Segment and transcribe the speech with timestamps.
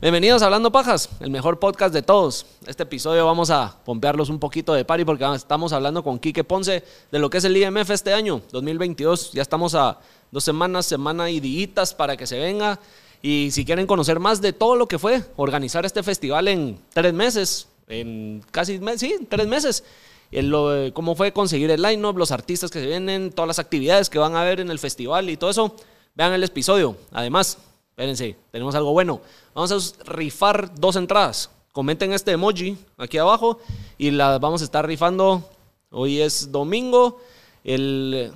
[0.00, 2.46] Bienvenidos a Hablando Pajas, el mejor podcast de todos.
[2.66, 6.82] Este episodio vamos a pompearlos un poquito de pari porque estamos hablando con Quique Ponce
[7.12, 9.32] de lo que es el IMF este año, 2022.
[9.32, 9.98] Ya estamos a
[10.30, 12.80] dos semanas, semana y días para que se venga.
[13.20, 17.12] Y si quieren conocer más de todo lo que fue organizar este festival en tres
[17.12, 19.84] meses, en casi, sí, tres meses,
[20.32, 24.18] el, cómo fue conseguir el line-up, los artistas que se vienen, todas las actividades que
[24.18, 25.76] van a haber en el festival y todo eso,
[26.14, 26.96] vean el episodio.
[27.12, 27.58] Además,
[28.00, 29.20] espérense, tenemos algo bueno.
[29.54, 31.50] Vamos a rifar dos entradas.
[31.72, 33.58] Comenten este emoji aquí abajo
[33.98, 35.46] y las vamos a estar rifando.
[35.90, 37.20] Hoy es domingo,
[37.62, 38.32] el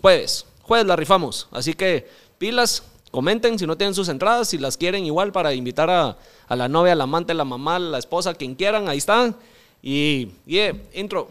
[0.00, 0.44] jueves.
[0.62, 1.46] Jueves la rifamos.
[1.52, 5.88] Así que pilas, comenten si no tienen sus entradas, si las quieren igual para invitar
[5.88, 9.36] a, la novia, la amante, la mamá, la esposa, quien quieran, ahí están.
[9.82, 11.28] Y, yeah, intro.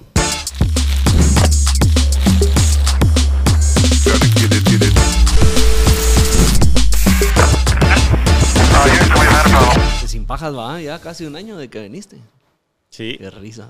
[10.08, 12.18] Sin pajas va, ya casi un año de que viniste.
[12.90, 13.18] Sí.
[13.18, 13.70] Qué risa.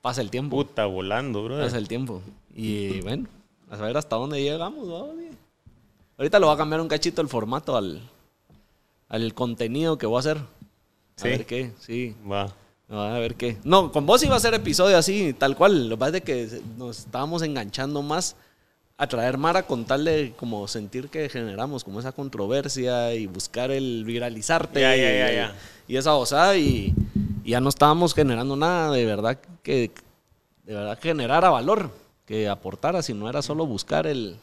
[0.00, 0.56] Pasa el tiempo.
[0.56, 1.58] Puta, volando, bro.
[1.58, 2.22] Pasa el tiempo.
[2.54, 3.26] Y bueno,
[3.70, 4.88] a saber hasta dónde llegamos.
[6.16, 8.00] Ahorita lo va a cambiar un cachito el formato al,
[9.08, 10.38] al contenido que voy a hacer.
[10.38, 12.14] A ver qué, sí.
[12.30, 12.52] Va.
[12.88, 13.56] A ver qué.
[13.64, 15.88] No, con vos iba a ser episodio así, tal cual.
[15.88, 18.36] Lo que pasa es que nos estábamos enganchando más
[18.96, 23.70] a traer Mara con tal de como sentir que generamos como esa controversia y buscar
[23.70, 25.54] el viralizarte ya, ya, ya, ya.
[25.88, 26.94] y, esa osada y,
[27.44, 29.90] ya no estábamos generando nada de verdad que
[30.64, 31.90] de verdad generara valor
[32.24, 34.36] que aportara si no era solo buscar el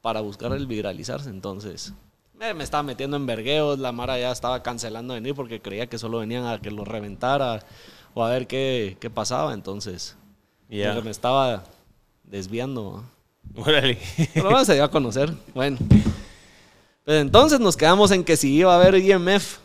[0.00, 1.30] para buscar el viralizarse.
[1.30, 1.94] Entonces
[2.34, 5.96] me, me estaba metiendo en vergueos la Mara ya estaba cancelando venir porque creía que
[5.96, 7.60] solo venían a que lo reventara
[8.12, 9.54] o a ver qué, qué pasaba.
[9.54, 10.16] Entonces
[10.68, 11.00] ya.
[11.00, 11.64] me estaba
[12.22, 13.02] desviando
[13.54, 13.98] Órale.
[14.34, 15.32] Pero vamos a a conocer.
[15.54, 15.78] Bueno.
[17.04, 19.58] Pues entonces nos quedamos en que si iba a haber IMF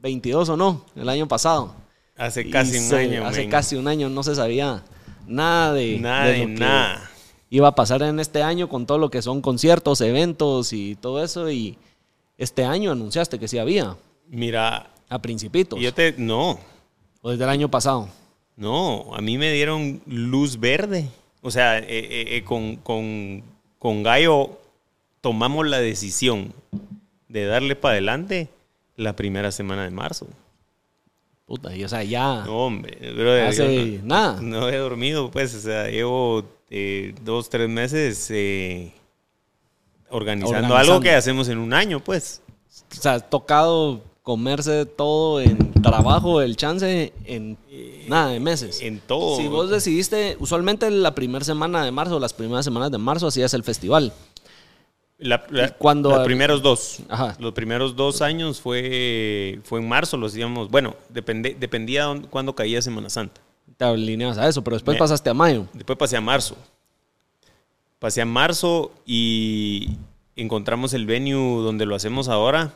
[0.00, 1.74] 22 o no, el año pasado.
[2.16, 3.26] Hace casi un año.
[3.26, 4.84] Hace casi un año no se sabía
[5.26, 7.10] nada de, nada de, nada.
[7.50, 11.24] iba a pasar en este año con todo lo que son conciertos, eventos y todo
[11.24, 11.50] eso.
[11.50, 11.76] Y
[12.38, 13.96] este año anunciaste que sí había.
[14.28, 14.90] Mira.
[15.08, 15.80] A principitos.
[15.80, 16.14] Yo te.
[16.16, 16.58] No.
[17.20, 18.08] O desde el año pasado.
[18.56, 21.08] No, a mí me dieron luz verde.
[21.46, 23.44] O sea, eh, eh, eh, con, con,
[23.78, 24.58] con Gallo
[25.20, 26.54] tomamos la decisión
[27.28, 28.48] de darle para adelante
[28.96, 30.26] la primera semana de marzo.
[31.44, 32.44] Puta, y o sea, ya.
[32.46, 34.40] No, hombre, brother, hace no, nada.
[34.40, 36.46] No he dormido, pues, o sea, llevo
[37.22, 38.30] dos, tres meses
[40.08, 42.40] organizando, organizando, algo que hacemos en un año, pues.
[42.90, 47.58] O sea, tocado comerse todo en trabajo, el chance en
[48.08, 48.80] nada de meses.
[48.80, 49.36] En todo.
[49.36, 53.54] Si vos decidiste, usualmente la primera semana de marzo, las primeras semanas de marzo, hacías
[53.54, 54.12] el festival.
[55.18, 55.46] La,
[55.78, 56.98] cuando, los primeros dos.
[57.08, 57.36] Ajá.
[57.38, 60.70] Los primeros dos años fue, fue en marzo, lo hacíamos.
[60.70, 63.40] Bueno, depende, dependía de cuándo caía Semana Santa.
[63.76, 65.66] Te alineabas a eso, pero después pasaste a mayo.
[65.72, 66.56] Después pasé a marzo.
[67.98, 69.96] Pasé a marzo y
[70.36, 72.72] encontramos el venue donde lo hacemos ahora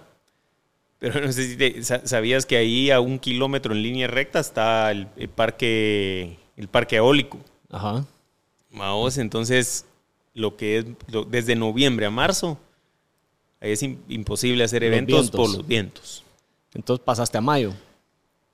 [0.98, 5.06] pero no sé si sabías que ahí a un kilómetro en línea recta está el,
[5.34, 7.38] parque el parque eólico.
[7.70, 8.04] Ajá.
[8.70, 9.86] Vamos, entonces
[10.34, 10.86] lo que es
[11.28, 12.58] desde noviembre a marzo
[13.60, 16.24] ahí es imposible hacer eventos por los vientos.
[16.74, 17.72] Entonces pasaste a mayo.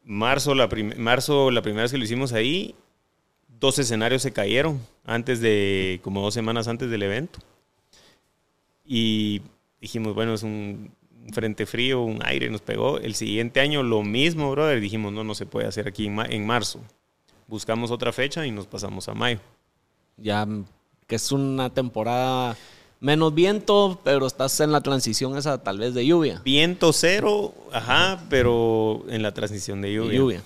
[0.05, 2.75] Marzo la, marzo, la primera vez que lo hicimos ahí,
[3.49, 7.39] dos escenarios se cayeron antes de, como dos semanas antes del evento.
[8.85, 9.41] Y
[9.81, 10.91] dijimos, bueno, es un
[11.33, 12.99] frente frío, un aire nos pegó.
[12.99, 14.81] El siguiente año lo mismo, brother.
[14.81, 16.81] Dijimos, no, no se puede hacer aquí en, marzo.
[17.47, 19.41] Buscamos otra fecha y nos pasamos a mayo.
[20.17, 20.47] Ya
[21.07, 22.57] que es una temporada
[23.01, 26.41] menos viento, pero estás en la transición esa tal vez de lluvia.
[26.45, 30.19] Viento cero, ajá, pero en la transición de lluvia.
[30.19, 30.43] lluvia.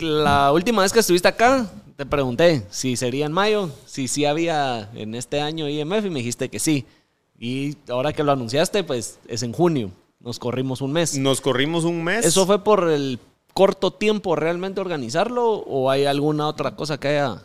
[0.00, 4.88] La última vez que estuviste acá, te pregunté si sería en mayo, si sí había
[4.94, 6.86] en este año IMF y me dijiste que sí.
[7.38, 9.92] Y ahora que lo anunciaste, pues es en junio.
[10.20, 11.16] Nos corrimos un mes.
[11.16, 12.26] Nos corrimos un mes.
[12.26, 13.20] ¿Eso fue por el
[13.54, 17.42] corto tiempo realmente organizarlo o hay alguna otra cosa que haya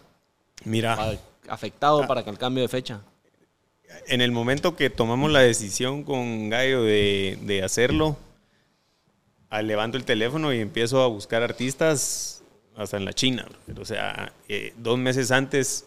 [0.66, 1.18] Mira,
[1.48, 3.02] afectado para que el cambio de fecha?
[4.08, 8.18] En el momento que tomamos la decisión con Gallo de, hacerlo,
[9.62, 12.42] levanto el teléfono y empiezo a buscar artistas
[12.76, 13.48] hasta en la China.
[13.80, 15.86] O sea, eh, dos meses antes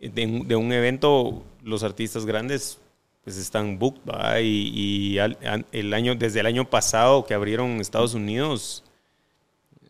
[0.00, 2.78] de, de un evento, los artistas grandes
[3.24, 4.00] pues están booked,
[4.42, 8.84] Y, el año, desde el año pasado que abrieron Estados Unidos,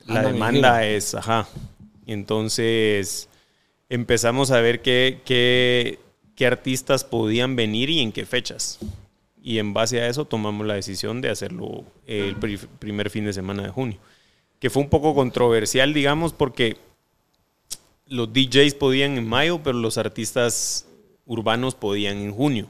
[0.07, 1.49] la demanda es, ajá.
[2.07, 3.29] Entonces
[3.89, 5.99] empezamos a ver qué, qué,
[6.35, 8.79] qué, artistas podían venir y en qué fechas.
[9.43, 12.37] y en base a eso tomamos la decisión de hacerlo el
[12.79, 13.99] primer fin de semana de junio.
[14.59, 16.77] Que fue un poco controversial, digamos, porque
[18.07, 20.87] los DJs podían en mayo, pero los artistas
[21.27, 22.69] urbanos podían en junio.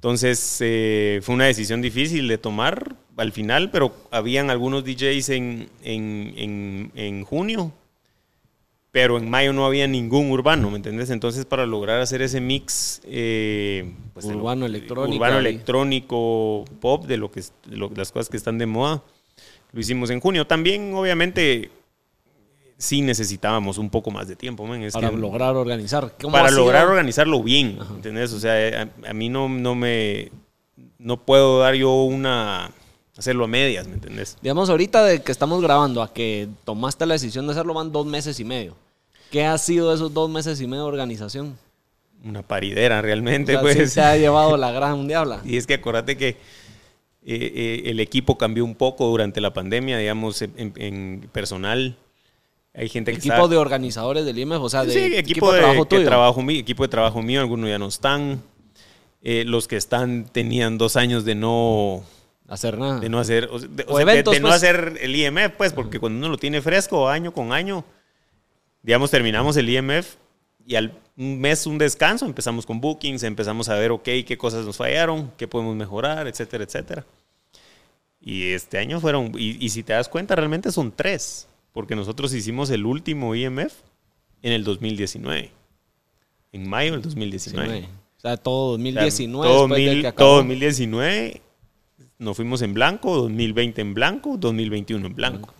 [0.00, 5.70] Entonces eh, fue una decisión difícil de tomar al final, pero habían algunos DJs en,
[5.84, 7.72] en junio
[8.92, 11.10] pero en mayo no había ningún urbano, ¿me entendés?
[11.10, 17.30] Entonces para lograr hacer ese mix eh, pues, urbano electrónico, urbano electrónico, pop de lo
[17.30, 19.02] que las cosas que están de moda,
[19.72, 20.46] lo hicimos en junio.
[20.46, 21.70] También obviamente
[22.80, 26.12] sí necesitábamos un poco más de tiempo, para lograr organizar.
[26.32, 28.32] Para lograr organizarlo bien, ¿me ¿entendés?
[28.32, 30.32] O sea, a, mí no, no me
[30.98, 32.72] no puedo dar yo una
[33.16, 34.38] hacerlo a medias, ¿me entendés?
[34.40, 38.06] Digamos, ahorita de que estamos grabando a que tomaste la decisión de hacerlo van dos
[38.06, 38.74] meses y medio.
[39.30, 41.58] ¿Qué ha sido esos dos meses y medio de organización?
[42.24, 43.76] Una paridera realmente, pues.
[43.76, 45.42] Sí se ha llevado la gran diabla.
[45.44, 46.36] Y es que acuérdate que eh,
[47.24, 51.96] eh, el equipo cambió un poco durante la pandemia, digamos, en, personal.
[52.74, 55.84] Hay gente que equipo de organizadores del IMEF, o sea, de, sí, equipo, de, trabajo
[55.86, 56.04] tuyo.
[56.04, 58.42] trabajo mío, equipo de trabajo mío, algunos ya no están.
[59.22, 62.04] Eh, los que están tenían dos años de no
[62.48, 63.00] hacer nada.
[63.00, 64.54] De no hacer, de, no pues.
[64.54, 67.84] hacer el IMF, pues, porque cuando uno lo tiene fresco año con año,
[68.82, 70.16] digamos, terminamos el IMF
[70.66, 74.76] y al mes un descanso, empezamos con bookings, empezamos a ver, ok, qué cosas nos
[74.76, 77.04] fallaron, qué podemos mejorar, etcétera, etcétera.
[78.20, 82.70] Y este año fueron, y, si te das cuenta, realmente son tres, porque nosotros hicimos
[82.70, 83.72] el último IMF
[84.42, 85.50] en el 2019,
[86.52, 87.88] en mayo del 2019.
[88.16, 89.48] O sea, todo 2019.
[89.48, 91.42] todo, todo 2019
[92.18, 95.54] nos fuimos en blanco, 2020 en blanco, 2021 en blanco.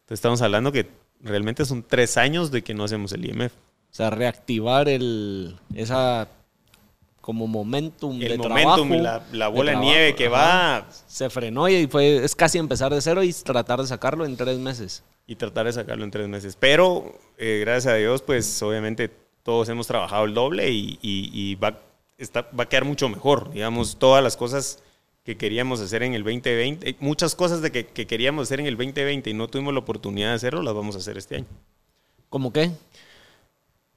[0.00, 0.86] Entonces estamos hablando que
[1.20, 3.52] realmente son tres años de que no hacemos el IMF.
[3.52, 6.28] O sea, reactivar el, esa
[7.26, 10.86] como momentum el momentum, la, la bola de, nieve que va.
[11.08, 14.60] Se frenó y fue, es casi empezar de cero y tratar de sacarlo en tres
[14.60, 15.02] meses.
[15.26, 16.54] Y tratar de sacarlo en tres meses.
[16.54, 19.10] Pero, eh, gracias a Dios, pues obviamente
[19.42, 21.80] todos hemos trabajado el doble y, va,
[22.16, 23.50] está, va a quedar mucho mejor.
[23.50, 24.84] Digamos, todas las cosas
[25.24, 28.76] que queríamos hacer en el 2020, eh, muchas cosas de que, queríamos hacer en el
[28.76, 31.46] 2020 y no tuvimos la oportunidad de hacerlo, las vamos a hacer este año.
[32.28, 32.70] ¿Cómo qué?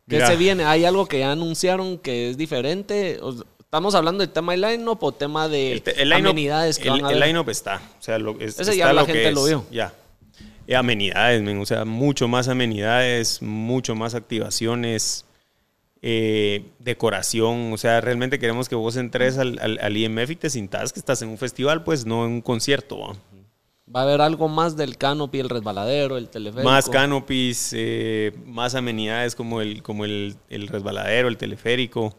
[0.09, 0.65] ¿Qué se viene?
[0.65, 3.19] ¿Hay algo que ya anunciaron que es diferente?
[3.59, 5.83] ¿Estamos hablando del tema del line-up o tema de
[6.13, 7.81] amenidades que van a El line-up está.
[7.99, 9.65] O sea, lo, Ese ya la gente lo vio.
[9.71, 9.93] Ya.
[10.75, 15.25] Amenidades, o sea, mucho más amenidades, mucho más activaciones,
[16.01, 17.73] eh, decoración.
[17.73, 21.21] O sea, realmente queremos que vos entres al, al, IMF y te sintas que estás
[21.21, 23.15] en un festival, pues no en un concierto.
[23.93, 24.01] ¿Va?
[24.01, 26.69] a haber algo más del canopy, el resbaladero, el teleférico.
[26.69, 32.15] Más canopies, eh, más amenidades como el, como el, el resbaladero, el teleférico.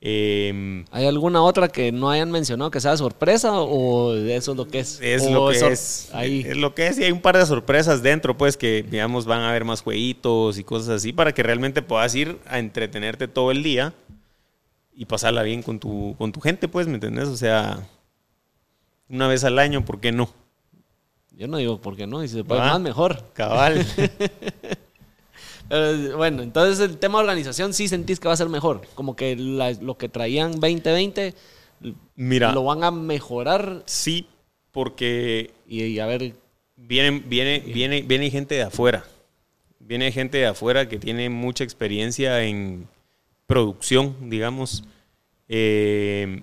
[0.00, 4.68] Em, ¿Hay alguna otra que no hayan mencionado que sea sorpresa o eso es lo
[4.68, 5.00] que es?
[5.02, 6.10] Es lo que es.
[6.12, 6.44] Ahí.
[6.46, 9.40] Es lo que es y hay un par de sorpresas dentro, pues que digamos van
[9.40, 13.50] a haber más jueguitos y cosas así para que realmente puedas ir a entretenerte todo
[13.50, 13.92] el día
[14.94, 17.28] y pasarla bien con tu, con tu gente, pues, ¿me entendés?
[17.28, 17.88] O sea,
[19.08, 20.28] una vez al año, ¿por qué no?
[21.38, 23.22] Yo no digo por qué no, y si se puede más, mejor.
[23.32, 23.86] Cabal.
[26.16, 28.82] bueno, entonces el tema de organización sí sentís que va a ser mejor.
[28.96, 31.36] Como que lo que traían 2020
[32.16, 33.84] Mira, lo van a mejorar.
[33.86, 34.26] Sí,
[34.72, 35.52] porque.
[35.68, 36.34] Y, a ver.
[36.74, 39.04] Viene, viene, viene, viene gente de afuera.
[39.78, 42.88] Viene gente de afuera que tiene mucha experiencia en
[43.46, 44.82] producción, digamos.
[45.48, 46.42] Eh,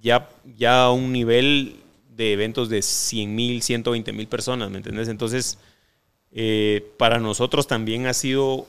[0.00, 1.81] ya, ya a un nivel
[2.16, 5.08] de eventos de 100 mil, 120 mil personas, ¿me entiendes?
[5.08, 5.58] Entonces
[6.34, 8.66] eh, para nosotros también ha sido,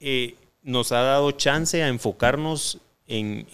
[0.00, 3.46] eh, nos ha dado chance a enfocarnos en,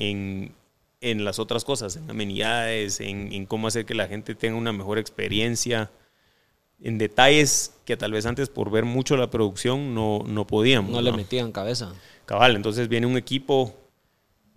[1.01, 4.99] en, las otras cosas, en amenidades, en, cómo hacer que la gente tenga una mejor
[4.99, 5.91] experiencia,
[6.81, 10.93] en detalles que tal vez antes por ver mucho la producción no, no podíamos.
[10.93, 11.93] No, le metían cabeza.
[12.25, 13.75] Cabal, entonces viene un equipo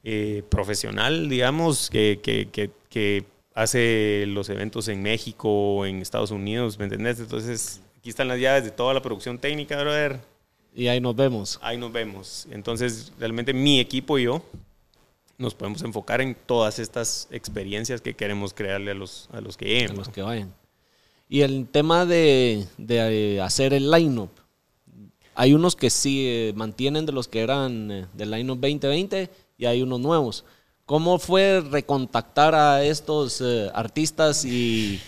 [0.03, 6.77] eh, profesional, digamos, que, que, que, que hace los eventos en México, en Estados Unidos,
[6.77, 7.19] ¿me entendés?
[7.19, 10.19] Entonces, aquí están las llaves de toda la producción técnica, brother.
[10.75, 11.59] Y ahí nos vemos.
[11.61, 12.47] Ahí nos vemos.
[12.51, 14.43] Entonces, realmente mi equipo y yo
[15.37, 19.65] nos podemos enfocar en todas estas experiencias que queremos crearle a los, a los que
[19.65, 19.91] lleguen.
[19.91, 20.53] A los que vayan.
[21.29, 24.29] Y el tema de, de hacer el line-up.
[25.35, 29.29] Hay unos que sí eh, mantienen de los que eran eh, del line-up 2020
[29.63, 30.43] y hay unos nuevos.
[30.85, 34.99] ¿Cómo fue recontactar a estos eh, artistas y,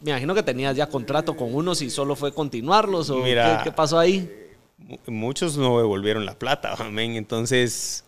[0.00, 3.98] me imagino que tenías ya contrato con unos y solo fue continuarlos o ¿qué, pasó
[3.98, 4.28] ahí?
[5.06, 7.14] Muchos no devolvieron la plata, amén.
[7.14, 8.04] Entonces,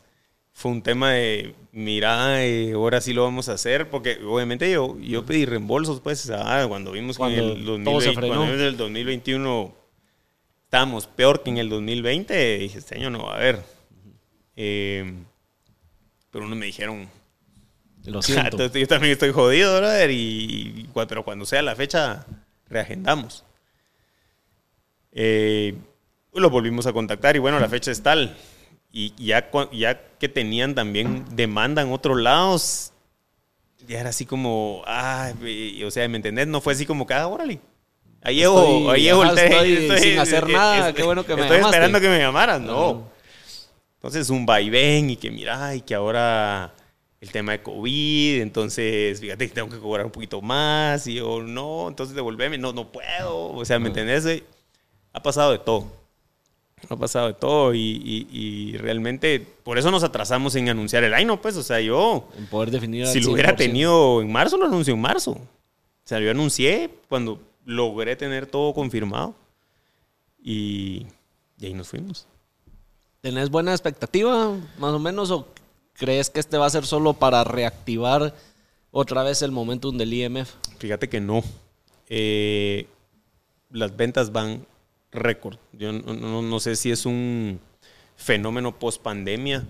[0.53, 4.99] fue un tema de, mira, eh, ahora sí lo vamos a hacer, porque obviamente yo,
[4.99, 8.37] yo pedí reembolsos, pues, ah, cuando vimos que en Cuando el, todo 2020, se frenó.
[8.37, 9.75] cuando el 2021
[10.65, 13.82] estábamos peor que en el 2020, dije, este año no va a haber.
[14.57, 15.13] Eh,
[16.31, 17.09] pero unos me dijeron,
[18.05, 18.51] Lo siento.
[18.53, 22.27] entonces yo también estoy jodido, brother, y, pero cuando sea la fecha,
[22.69, 23.45] reagendamos.
[25.13, 25.75] Eh,
[26.35, 28.37] lo volvimos a contactar y bueno, la fecha es tal.
[28.91, 32.93] Y ya, ya que tenían también demanda en otros lados,
[33.87, 35.33] ya era así como, ah,
[35.87, 36.47] o sea, ¿me entendés?
[36.47, 37.61] No fue así como que, ah, órale.
[38.23, 39.47] Ahí llevo, Estoy- ahí llevo el te-
[39.87, 41.77] estoy sin hacer nada, qué bueno que me Estoy llamaste.
[41.77, 42.91] esperando que me llamaras, no.
[42.91, 43.12] Ajá.
[44.03, 46.75] Entonces un vaivén y que mira, y que ahora
[47.21, 51.41] el tema de COVID, entonces fíjate que tengo que cobrar un poquito más y yo
[51.41, 54.27] no, entonces devolverme, no, no puedo, o sea, ¿me entendés?
[54.27, 54.43] Eh,
[55.13, 55.87] Ha pasado de todo,
[56.89, 58.27] ha pasado de todo y, y-
[58.73, 62.47] y realmente por eso nos atrasamos en anunciar el año, pues, o sea, yo En
[62.47, 63.57] poder definir si lo hubiera 100%.
[63.57, 65.33] tenido en marzo, lo anuncio en marzo.
[65.33, 65.39] O
[66.05, 69.37] sea, yo anuncié cuando logré tener todo confirmado
[70.43, 71.07] y,
[71.61, 72.27] y ahí nos fuimos.
[73.23, 75.47] ¿Tenés buena expectativa, más o menos, o
[75.95, 78.35] crees que este va a ser solo para reactivar
[78.91, 80.51] otra vez el momentum del IMF?
[80.79, 81.41] Fíjate que no.
[82.09, 82.89] Eh,
[83.71, 84.67] las ventas van
[85.13, 85.57] récord.
[85.73, 87.61] Yo no, no- no sé si es un
[88.17, 89.69] fenómeno post pandemia.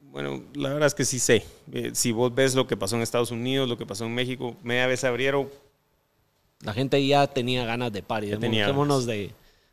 [0.00, 1.44] bueno, la verdad es que sí sé.
[1.72, 4.56] Eh, si vos ves lo que pasó en Estados Unidos, lo que pasó en México,
[4.64, 5.48] media vez abrieron.
[6.62, 8.26] La gente ya tenía ganas de party.
[8.30, 9.06] Ya tenía ganas.
[9.06, 9.32] de,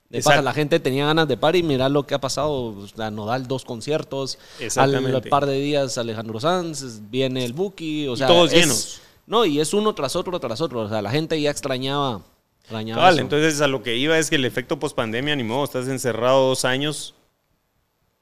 [0.09, 0.41] de paja.
[0.41, 1.63] La gente tenía ganas de party.
[1.63, 2.51] Mirá lo que ha pasado.
[2.51, 4.37] O sea, Nodal, dos conciertos.
[4.77, 7.01] Al par de días, Alejandro Sanz.
[7.09, 8.07] Viene el Buki.
[8.07, 9.01] O Y sea, todos es- llenos.
[9.25, 10.81] No, y es uno tras otro tras otro.
[10.81, 12.21] O sea, la gente ya extrañaba.
[12.61, 13.21] extrañaba Cabal, eso.
[13.23, 16.47] entonces a lo que iba es que el efecto post pandemia, ni modo, estás encerrado
[16.49, 17.13] dos años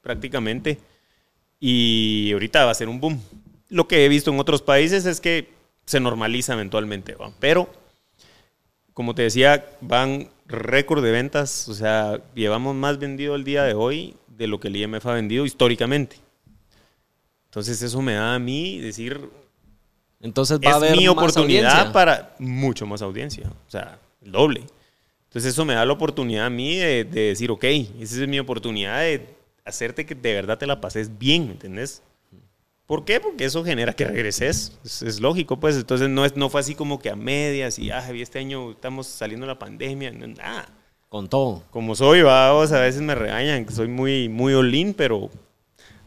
[0.00, 0.78] prácticamente
[1.58, 3.20] y ahorita va a ser un boom.
[3.68, 5.50] Lo que he visto en otros países es que
[5.84, 7.32] se normaliza eventualmente, ¿va?
[7.40, 7.68] pero
[8.94, 13.74] como te decía, van récord de ventas, o sea, llevamos más vendido el día de
[13.74, 16.16] hoy de lo que el IMF ha vendido históricamente.
[17.46, 19.30] Entonces eso me da a mí decir,
[20.20, 24.64] Entonces va a es haber mi oportunidad para mucho más audiencia, o sea, el doble.
[25.28, 28.38] Entonces eso me da la oportunidad a mí de, de decir, ok, esa es mi
[28.38, 32.02] oportunidad de hacerte que de verdad te la pases bien, ¿me entendés?
[32.86, 33.18] ¿Por qué?
[33.20, 36.76] Porque eso genera que regreses, es, es lógico, pues, entonces no, es, no fue así
[36.76, 40.68] como que a medias y, ah, este año estamos saliendo de la pandemia, no, nada.
[41.08, 41.64] Con todo.
[41.70, 45.30] Como soy, vamos, a veces me regañan que soy muy, muy all-in, pero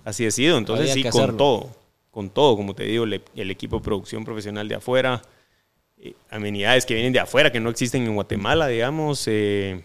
[0.05, 0.57] así he sido.
[0.57, 1.37] Entonces Había sí, con hacerlo.
[1.37, 1.69] todo,
[2.11, 5.21] con todo, como te digo, el, el equipo de producción profesional de afuera,
[5.97, 9.81] eh, amenidades que vienen de afuera, que no existen en Guatemala, digamos, eh,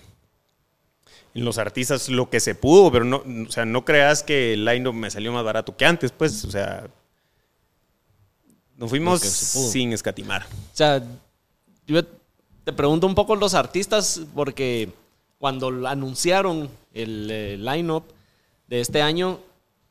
[1.34, 4.64] en los artistas lo que se pudo, pero no, o sea, no creas que el
[4.64, 6.86] line me salió más barato que antes, pues, o sea,
[8.76, 10.42] nos fuimos se sin escatimar.
[10.44, 11.02] O sea,
[11.86, 12.02] yo
[12.64, 14.90] te pregunto un poco los artistas, porque
[15.38, 18.04] cuando anunciaron el eh, line-up
[18.68, 19.40] de este año,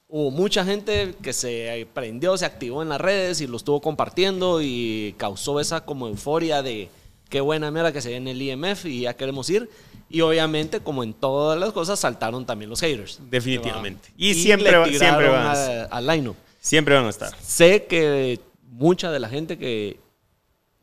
[0.08, 4.62] hubo mucha gente que se prendió, se activó en las redes y lo estuvo compartiendo
[4.62, 6.90] y causó esa como euforia de
[7.30, 9.70] qué buena mierda que se ve en el IMF y ya queremos ir.
[10.14, 13.20] Y obviamente, como en todas las cosas, saltaron también los haters.
[13.32, 14.10] Definitivamente.
[14.10, 14.16] ¿va?
[14.16, 16.36] Y siempre le siempre van a- a- al line-up.
[16.60, 17.36] Siempre van a estar.
[17.42, 18.40] Sé que
[18.70, 20.00] mucha de la gente que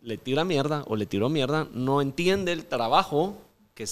[0.02, 3.36] le tira mierda o le tiró mierda no entiende el trabajo
[3.74, 3.86] que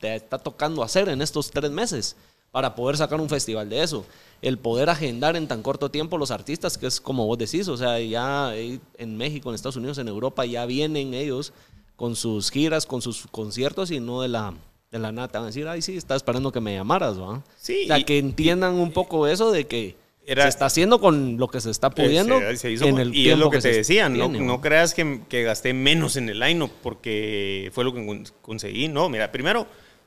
[0.00, 2.16] te está tocando hacer en estos tres meses
[2.50, 4.06] para poder sacar un festival de eso.
[4.40, 7.76] El poder agendar en tan corto tiempo los artistas, que es como vos decís, o
[7.76, 11.52] sea, ya eh, en México, en Estados Unidos, en Europa, ya vienen ellos
[11.96, 14.54] con sus giras, con sus conciertos y no de la,
[14.90, 15.28] de la nada.
[15.28, 17.42] Te van a decir, ay, sí, estaba esperando que me llamaras, ¿va?
[17.56, 21.00] Sí, O sea, y- que entiendan un poco eso de que Era- se está haciendo
[21.00, 23.58] con lo que se está pudiendo Se- se hizo en el y es lo que,
[23.58, 27.84] te se decía, no, no creas que, que gasté menos en el line porque fue
[27.84, 28.88] lo que con- conseguí.
[28.88, 29.66] No, mira, primero,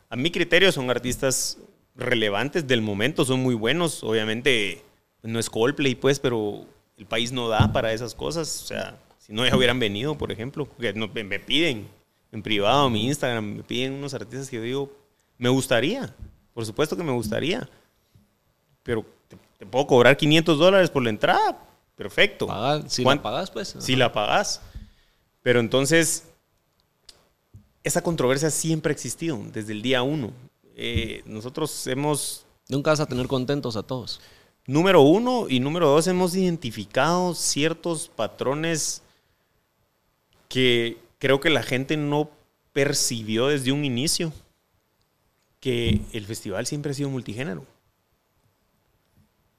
[0.09, 1.57] a mi criterio son artistas
[1.95, 4.03] relevantes del momento, son muy buenos.
[4.03, 4.81] Obviamente
[5.23, 6.65] no es Coldplay, pues, pero
[6.97, 8.63] el país no da para esas cosas.
[8.63, 11.87] O sea, si no ya hubieran venido, por ejemplo, porque me piden
[12.31, 14.91] en privado, mi Instagram, me piden unos artistas que yo digo,
[15.37, 16.13] me gustaría,
[16.53, 17.69] por supuesto que me gustaría,
[18.83, 21.59] pero te, te puedo cobrar 500 dólares por la entrada,
[21.95, 22.47] perfecto.
[22.87, 23.75] Si ¿Cuán- la pagas, pues.
[23.79, 24.61] si la pagas.
[25.43, 26.25] Pero entonces,
[27.83, 30.31] esa controversia siempre ha existido desde el día uno.
[30.75, 34.21] Eh, nosotros hemos, Nunca vas a tener contentos a todos.
[34.67, 39.01] número uno y número dos, hemos identificado ciertos patrones
[40.47, 42.31] que creo que la gente no
[42.73, 44.33] percibió desde un inicio,
[45.59, 47.63] que el festival siempre ha sido multigénero.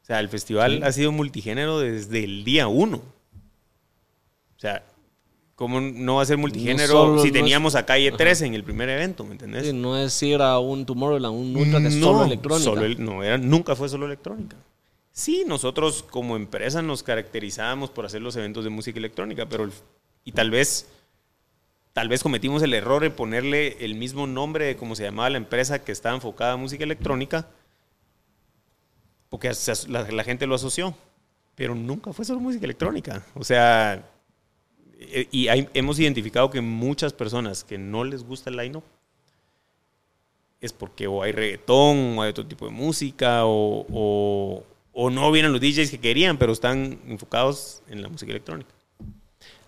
[0.04, 2.97] sea, el festival ha sido multigénero desde el día uno.
[2.97, 4.83] O sea,
[5.54, 8.88] ¿cómo no va a ser multigénero si no teníamos a Calle 13 en el primer
[8.88, 9.64] evento, ¿me entendés?
[9.69, 12.64] Sí, no es ir a un Tomorrowland, un ultra que es solo electrónica.
[12.64, 14.57] solo el- no, era, nunca fue solo electrónica.
[15.12, 19.73] Sí, nosotros como empresa nos caracterizábamos por hacer los eventos de música electrónica, pero el-
[20.25, 20.88] y tal vez
[21.92, 25.37] tal vez cometimos el error de ponerle el mismo nombre de cómo se llamaba la
[25.38, 27.49] empresa que estaba enfocada en música electrónica,
[29.28, 29.50] porque
[29.88, 30.94] la, gente lo asoció,
[31.54, 33.25] pero nunca fue solo música electrónica.
[33.34, 34.08] O sea,
[34.99, 38.82] eh, y hemos identificado que muchas personas que no les gusta el line
[40.61, 45.32] es porque o hay reggaetón, o hay otro tipo de música, o, o- o no
[45.32, 48.70] vienen los DJs que querían, pero están enfocados en la música electrónica.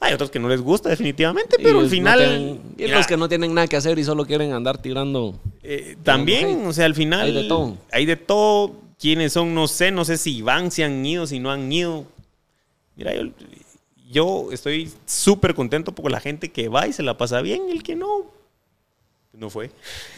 [0.04, 2.18] Hay otros que no les gusta definitivamente, pero al los no final...
[2.18, 5.38] tienen- y mira, los que no tienen nada que hacer y solo quieren andar tirando.
[5.62, 6.66] eh, también, hate.
[6.66, 7.23] o sea, al final...
[7.26, 7.76] Hay de todo.
[7.92, 8.73] Hay de todo.
[8.99, 9.54] ¿Quiénes son?
[9.54, 12.04] No sé, no sé si van, si han ido, si no han ido.
[12.96, 13.23] Mira, yo,
[14.11, 17.82] yo estoy súper contento por la gente que va y se la pasa bien, el
[17.82, 18.26] que no,
[19.32, 19.70] no fue.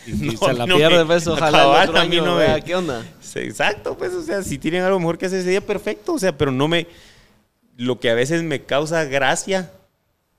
[0.07, 2.25] Y No, se la no pierde, me- pues, ojalá cabal, el otro a mí año
[2.27, 3.05] no vea me- qué onda.
[3.35, 6.37] Exacto, pues, o sea, si tienen algo mejor que hacer ese día, perfecto, o sea,
[6.37, 6.87] pero no me...
[7.77, 9.73] Lo que a veces me causa gracia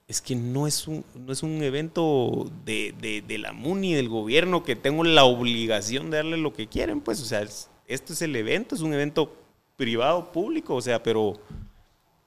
[0.07, 4.09] es que no es un, no es un evento de, de, de la MUNI, del
[4.09, 8.13] gobierno, que tengo la obligación de darle lo que quieren, pues, o sea, es- esto
[8.13, 9.33] es el evento, es un evento
[9.75, 11.33] privado, público, o sea, pero,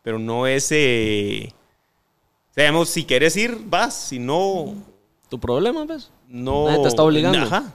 [0.03, 0.69] pero no es...
[0.73, 1.53] eh,
[2.51, 4.75] o sea, digamos, si quieres ir, vas, si no,
[5.29, 6.11] Tu problema, pues.
[6.29, 6.67] no...
[6.67, 7.39] Nadie te está obligando.
[7.39, 7.75] Ajá.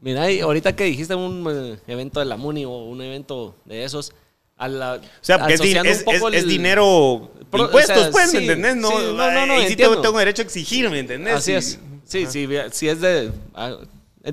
[0.00, 4.12] Mira, ahorita que dijiste un eh, evento de la MUNI o un evento de esos,
[4.56, 8.76] a la, O sea, porque es, dinero Pro- impuestos, o sea, pues, sí, ¿me entendés?
[8.76, 11.34] No, sí, no, no, no, ahí sí tengo, tengo derecho a exigir, ¿me entendés?
[11.34, 11.78] Así Y- es.
[12.04, 12.30] Sí, Ajá.
[12.30, 13.32] sí, si es de.
[13.54, 13.76] ah,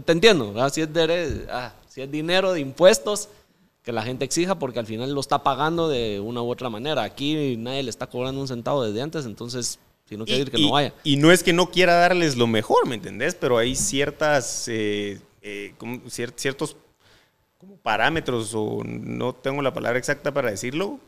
[0.05, 0.71] te entiendo, ¿verdad?
[0.71, 3.29] Si es, de, ah, si es dinero de impuestos
[3.83, 7.03] que la gente exija porque al final lo está pagando de una u otra manera.
[7.03, 9.77] Aquí nadie le está cobrando un centavo desde antes, entonces,
[10.07, 10.93] si no quiere Y, decir que y- no vaya.
[11.03, 13.35] y no es que no quiera darles lo mejor, ¿me entendés?
[13.35, 15.73] Pero hay ciertas, eh, eh,
[16.35, 16.77] ciertos
[17.63, 20.99] como parámetros, o no tengo la palabra exacta para decirlo,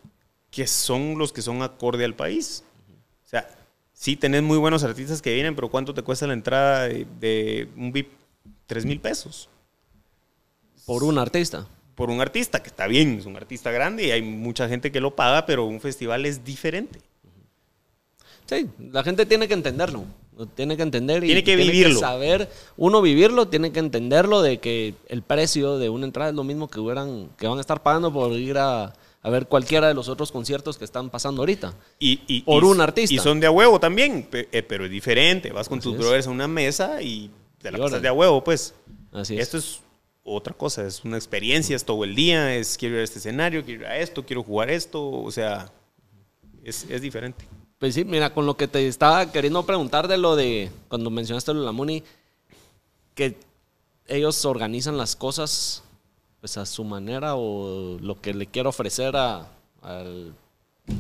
[0.52, 2.64] que son los que son acorde al país.
[3.26, 3.46] O sea,
[3.92, 7.68] sí tenés muy buenos artistas que vienen, pero ¿cuánto te cuesta la entrada de, de
[7.76, 8.10] un VIP?
[8.68, 9.50] Tres mil pesos.
[10.86, 11.68] Por un artista.
[11.94, 15.02] por un artista, que está bien, es un artista grande y hay mucha gente que
[15.02, 17.00] lo paga, pero un festival es diferente.
[18.46, 20.06] Sí, la gente tiene que entenderlo.
[20.56, 22.00] Tiene que entender y Tiene que vivirlo.
[22.00, 26.44] saber, uno vivirlo, tiene que entenderlo de que el precio de una entrada es lo
[26.44, 29.94] mismo que hubieran, que van a estar pagando por ir a, a ver cualquiera de
[29.94, 31.74] los otros conciertos que están pasando ahorita.
[32.00, 33.14] Y, y- Por y- un artista.
[33.16, 35.52] Y son de a huevo también, eh, pero es diferente.
[35.54, 36.00] Vas con Así tus es.
[36.02, 38.74] brothers a una mesa y te la pasas de a huevo, pues.
[39.14, 39.42] Así es.
[39.44, 39.80] Esto es
[40.26, 43.64] otra cosa, es una experiencia, es todo el día, es quiero ir a este escenario,
[43.64, 45.72] quiero ir a esto, quiero jugar esto, o sea,
[46.64, 47.46] es, es diferente.
[47.80, 51.54] Pues sí, mira, con lo que te estaba queriendo preguntar de lo de cuando mencionaste
[51.54, 52.04] lo de Muni,
[53.16, 53.38] que
[54.08, 55.84] ellos organizan las cosas
[56.40, 59.48] pues a su manera o lo que le quiero ofrecer a,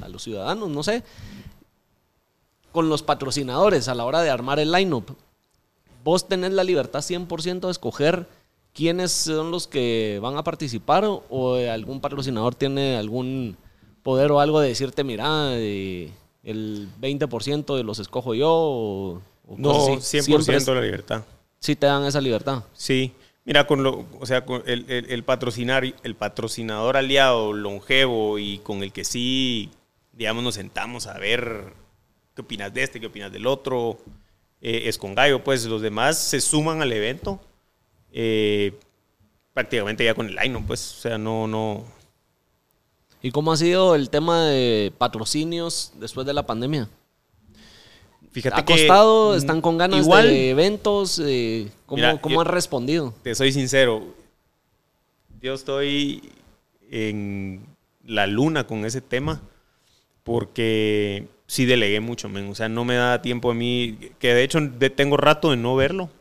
[0.07, 1.03] los ciudadanos, no sé.
[2.71, 5.11] Con los patrocinadores a la hora de armar el lineup,
[6.03, 8.27] vos tenés la libertad 100% de escoger
[8.73, 13.55] quiénes son los que van a participar o, algún patrocinador tiene algún
[14.03, 16.11] poder o algo de decirte, mira, eh,
[16.45, 20.17] el 20% de los escojo yo o, o No, cosas así.
[20.19, 21.23] 100% Siempre es- la libertad.
[21.59, 22.63] sí te dan esa libertad.
[22.73, 23.11] Sí,
[23.43, 28.59] mira, con lo, o sea, con el, el, el patrocinar, el patrocinador aliado, longevo y
[28.59, 29.71] con el que sí,
[30.13, 31.73] digamos, nos sentamos a ver
[32.35, 33.97] qué opinas de este, qué opinas del otro,
[34.61, 37.39] eh, es con Gallo, pues los demás se suman al evento
[38.11, 38.73] eh,
[39.53, 41.83] prácticamente ya con el line, pues, o sea, no, no,
[43.25, 46.87] ¿Y cómo ha sido el tema de patrocinios después de la pandemia?
[48.29, 49.33] fíjate ¿Ha costado?
[49.33, 51.19] mm, ¿Están con ganas igual, de eventos?
[51.25, 53.15] Eh, ¿Cómo, Mira, cómo yo- han respondido?
[53.23, 54.03] te soy sincero,
[55.41, 56.33] yo estoy
[56.91, 57.65] en
[58.05, 59.41] la luna con ese tema
[60.23, 62.47] porque sí delegué mucho, men.
[62.51, 64.59] o sea, no me da tiempo a mí, que de hecho
[64.95, 66.11] tengo rato de no verlo,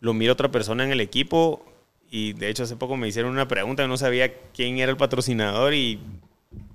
[0.00, 1.64] lo mira otra persona en el equipo
[2.10, 5.72] y de hecho hace poco me hicieron una pregunta, no sabía quién era el patrocinador
[5.72, 5.98] y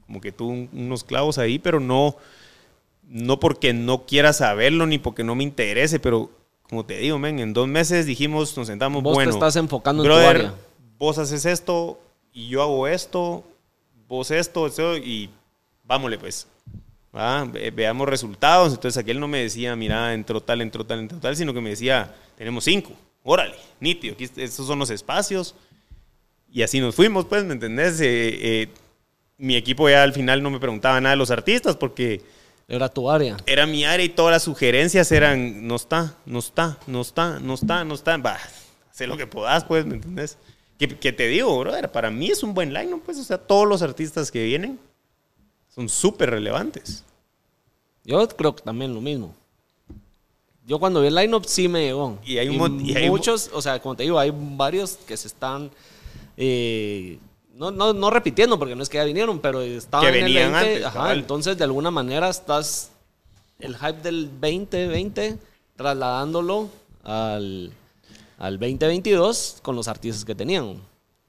[0.09, 2.15] como que tuve un- unos clavos ahí, pero no,
[3.07, 6.31] no porque no quiera saberlo ni porque no me interese, pero
[6.63, 10.01] como te digo, men, en dos meses dijimos, nos sentamos, Vos bueno, te estás enfocando
[10.01, 10.53] en tu brother, área.
[10.97, 11.99] vos haces esto
[12.33, 13.43] y yo hago esto,
[14.07, 15.29] vos esto, esto y
[15.83, 16.47] vámonos pues.
[17.51, 18.73] Ve- veamos resultados.
[18.73, 21.69] Entonces aquel no me decía, mira, entró tal, entró tal, entró tal, sino que me
[21.69, 22.93] decía, tenemos cinco,
[23.23, 25.53] órale, nítido, estos son los espacios.
[26.51, 27.99] Y así nos fuimos, pues, ¿me entendés?
[28.01, 28.07] Eh,
[28.63, 28.67] eh,
[29.39, 32.21] mi equipo ya al final no me preguntaba nada de los artistas porque
[32.67, 33.35] Era tu área.
[33.47, 37.55] era mi área y todas las sugerencias eran, no está, no está, no está, no
[37.55, 38.17] está, no está.
[38.17, 38.37] Va,
[38.91, 40.37] sé lo que podás, pues, ¿me entendés?
[40.77, 43.67] Que, que te digo, brother, para mí es un buen line, pues, o sea, todos
[43.67, 44.79] los artistas que vienen
[45.73, 47.03] son súper relevantes.
[48.05, 49.35] Yo creo que también lo mismo.
[50.65, 52.19] Yo cuando vi el lineup sí me llegó.
[52.25, 55.27] Y hay y hay un- muchos, o sea, como te digo, hay varios que se
[55.27, 55.71] están
[56.37, 57.17] eh,
[57.59, 60.33] no, no, no repitiendo porque no es que ya vinieron, pero estaban Que en el
[60.33, 61.19] venían 20, antes, ajá, cabal.
[61.19, 62.91] entonces de alguna manera estás
[63.59, 65.37] el hype del 2020
[65.75, 66.69] trasladándolo
[67.03, 67.71] al,
[68.37, 70.77] al 2022 con los artistas que tenían.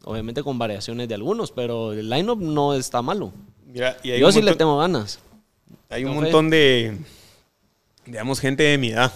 [0.04, 3.32] Obviamente con variaciones de algunos, pero el lineup no está malo.
[3.66, 5.18] Mira, y hay Yo un sí le tengo ganas.
[5.88, 6.96] Hay un montón de,
[8.06, 9.12] digamos, gente de mi edad.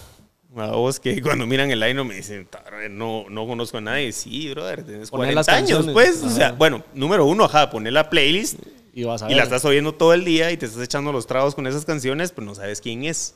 [0.57, 4.13] A vos que cuando miran el line me dicen, "Tar, no, no conozco a nadie.
[4.13, 5.93] Sí, brother, tienes Poner 40 las años, canciones.
[5.93, 6.23] pues.
[6.23, 6.57] O sea, Ajá.
[6.57, 8.59] bueno, número uno, ajá, poner la playlist
[8.95, 9.39] Y vas a y ver.
[9.39, 12.31] la estás oyendo todo el día y te estás echando los tragos con esas canciones,
[12.31, 13.35] pero no sabes quién es.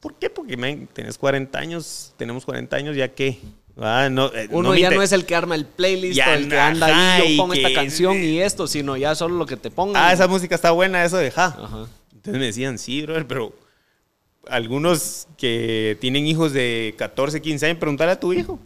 [0.00, 0.28] ¿Por qué?
[0.28, 3.38] Porque man, tenés 40 años, tenemos 40 años, ¿ya qué?
[3.80, 6.48] Ah, no, eh, Uno ya no es el que arma el playlist Ya o el
[6.48, 9.46] que anda ajá, ahí, yo pongo esta que- canción y esto, sino ya solo lo
[9.46, 10.00] que te pongan.
[10.04, 11.46] Ah, esa música está buena, eso deja.
[11.46, 11.86] Ajá.
[12.12, 13.52] Entonces me decían, sí, brother, pero
[14.48, 18.58] algunos que tienen hijos de 14, 15 años, preguntarle a tu hijo.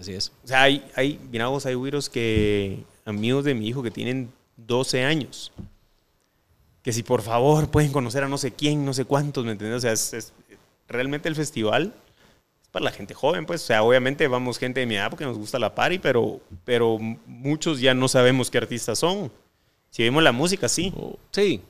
[0.00, 0.32] Así es.
[0.44, 4.30] O sea, hay, hay mira vos, hay güiros que, amigos de mi hijo que tienen
[4.56, 5.52] 12 años,
[6.82, 9.78] que si por favor pueden conocer a no sé quién, no sé cuántos, ¿me entiendes?
[9.78, 10.32] O sea, es, es-
[10.88, 11.94] realmente el festival
[12.62, 13.62] es para la gente joven, pues.
[13.62, 16.98] O sea, obviamente vamos gente de mi edad porque nos gusta la party, pero, pero
[17.26, 19.32] muchos ya no sabemos qué artistas son.
[19.90, 20.92] Si vemos la música, sí.
[21.32, 21.60] Sí.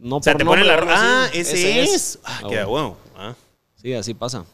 [0.00, 0.74] No O sea, por te ponen la...
[0.74, 2.18] algo Ah, ese, es.
[2.24, 2.96] Ah, Ah, queda bueno.
[3.16, 3.34] Ah.
[3.76, 4.44] Sí, así pasa.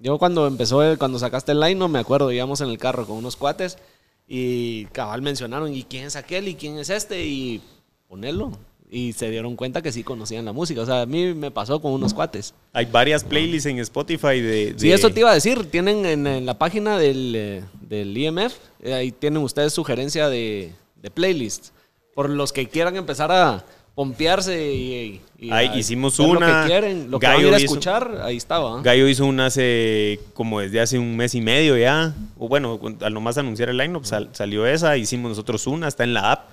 [0.00, 3.06] Yo cuando empezó, el- cuando sacaste el line, no me acuerdo, íbamos en el carro
[3.06, 3.78] con unos cuates
[4.28, 6.48] y cabal mencionaron, ¿y quién es aquel?
[6.48, 7.24] ¿Y quién es este?
[7.24, 7.62] Y
[8.08, 8.52] ponerlo.
[8.90, 10.80] Y se dieron cuenta que sí conocían la música.
[10.82, 12.54] O sea, a mí me pasó con unos cuates.
[12.72, 14.74] Hay varias playlists en Spotify de...
[14.76, 15.68] Sí, de- eso te iba a decir.
[15.70, 20.72] Tienen en, en la página del, eh, del IMF, eh, ahí tienen ustedes sugerencia de,
[20.96, 21.68] de playlist.
[22.14, 23.64] Por los que quieran empezar a
[23.96, 26.62] pompearse y, y Ahí a hicimos ver Lo una.
[26.62, 28.80] que quieren, lo que van a ir a hizo- escuchar, ahí estaba.
[28.82, 32.14] Gallo hizo una hace como desde hace un mes y medio ya.
[32.38, 36.12] O bueno, al nomás anunciar el line sal- salió esa, hicimos nosotros una, está en
[36.14, 36.50] la app.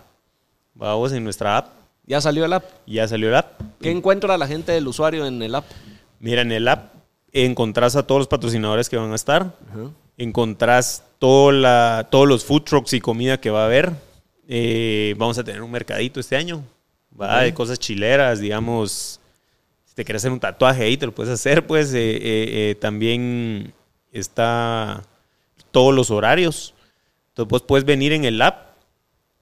[0.73, 1.67] Vamos en nuestra app.
[2.05, 2.63] Ya salió el app.
[2.87, 3.61] Ya salió el app.
[3.81, 5.65] ¿Qué encuentra la gente del usuario en el app?
[6.19, 6.93] Mira, en el app
[7.33, 9.41] encontrás a todos los patrocinadores que van a estar.
[9.69, 9.89] Ajá.
[10.17, 13.91] Encontrás todo la, todos los food trucks y comida que va a haber.
[14.47, 16.63] Eh, vamos a tener un mercadito este año.
[17.19, 19.19] Va de cosas chileras, digamos.
[19.85, 21.93] Si te quieres hacer un tatuaje ahí, te lo puedes hacer, pues.
[21.93, 22.19] eh, eh,
[22.71, 23.73] eh, también
[24.11, 25.03] está
[25.71, 26.73] todos los horarios.
[27.29, 28.69] Entonces, vos puedes venir en el app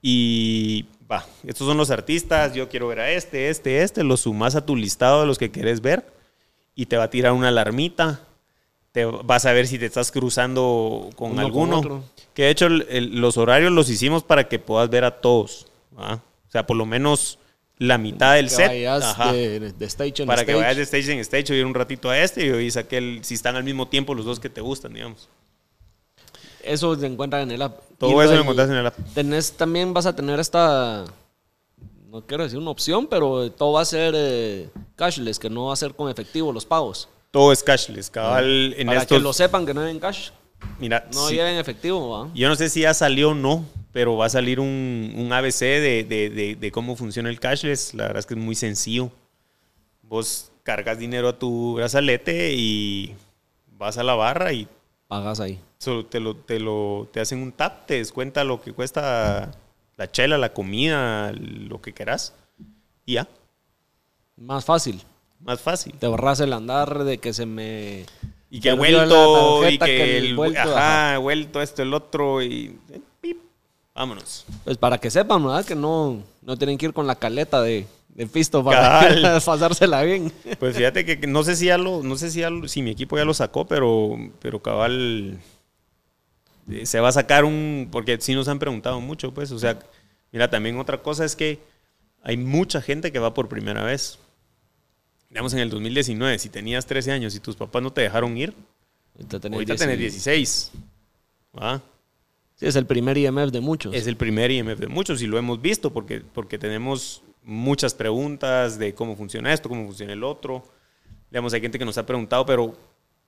[0.00, 4.56] y va, estos son los artistas, yo quiero ver a este, este, este, lo sumas
[4.56, 6.04] a tu listado de los que quieres ver
[6.74, 8.20] y te va a tirar una alarmita.
[8.92, 12.04] Te vas a ver si te estás cruzando con Uno con alguno.
[12.34, 15.66] que de hecho el- los horarios los hicimos para que puedas ver a todos.
[15.98, 16.14] ¿va?
[16.16, 17.38] O sea, por lo menos
[17.82, 18.68] la mitad del Que set.
[18.68, 19.32] vayas Ajá.
[19.32, 20.62] de, de stage para que stage.
[20.64, 23.56] vayas de stage en stage, oír un ratito a este y oís aquel, si están
[23.56, 25.28] al mismo tiempo los dos que te gustan, digamos.
[26.62, 27.80] Eso se encuentra en el app.
[27.98, 28.96] Todo Y eso lo encontrás en el app.
[29.14, 31.04] Tenés, también vas a tener esta,
[32.08, 35.72] no quiero decir una opción, pero todo va a ser eh, cashless, que no va
[35.72, 37.08] a ser con efectivo los pagos.
[37.32, 38.74] Todo es cashless, cabal.
[38.76, 40.30] En Para estos, que lo sepan que no en cash,
[40.78, 42.28] mira, no sí, lleven efectivo, ¿va?
[42.34, 45.60] yo no sé si ya salió o no, pero va a salir un, un ABC
[45.60, 47.94] de, de- de- de cómo funciona el cashless.
[47.94, 49.10] La verdad es que es muy sencillo.
[50.02, 53.14] Vos cargas dinero a tu brazalete y
[53.78, 54.68] vas a la barra y
[55.08, 55.58] Pagas ahí.
[55.78, 59.50] solo te lo, te lo te hacen un tap, te descuenta lo que cuesta
[59.96, 62.34] la chela, la comida, lo que querás.
[63.04, 63.28] Y ya,
[64.36, 65.02] Más fácil.
[65.40, 65.92] más fácil.
[65.98, 68.06] Te ahorras el andar de que se me...
[68.50, 73.00] Y que vuelto, y que, el el vuelto, ajá, vuelto esto, el otro, y eh,
[73.94, 74.44] vámonos.
[74.64, 75.64] Pues para que sepan, ¿verdad?
[75.64, 80.32] Que no, no tienen que ir con la caleta de, de pisto para pasársela bien.
[80.58, 82.82] Pues fíjate que, que no sé si ya lo, no sé si, ya lo- si
[82.82, 85.38] mi equipo ya lo sacó, pero, pero cabal
[86.70, 89.78] eh, se va a sacar un, porque sí nos han preguntado mucho, pues, o sea,
[90.32, 91.58] mira, también otra cosa es que
[92.22, 94.18] hay mucha gente que va por primera vez.
[95.28, 98.54] Digamos, en el 2019, si tenías 13 años y tus papás no te dejaron ir,
[99.16, 100.70] Ahorita tenés ahorita tenés 16.
[100.70, 100.70] 16.
[101.58, 101.82] ¿va?
[102.62, 103.94] Es el primer IMF de muchos.
[103.94, 108.78] Es el primer IMF de muchos y lo hemos visto porque, porque tenemos muchas preguntas
[108.78, 110.64] de cómo funciona esto, cómo funciona el otro.
[111.30, 112.74] Digamos, hay gente que nos ha preguntado, pero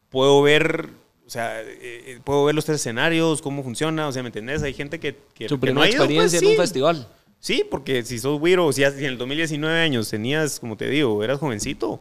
[0.08, 0.90] puedo ver
[1.26, 4.62] o sea, eh, eh, puedo ver los tres escenarios, cómo funciona, o sea, ¿me entendés?
[4.62, 6.56] Hay gente que, que, Su que primera ha ido, pues, experiencia en un sí.
[6.56, 7.08] festival.
[7.38, 11.38] Sí, porque si sos güiro, si en el 2019 años tenías, como te digo, eras
[11.38, 12.00] jovencito,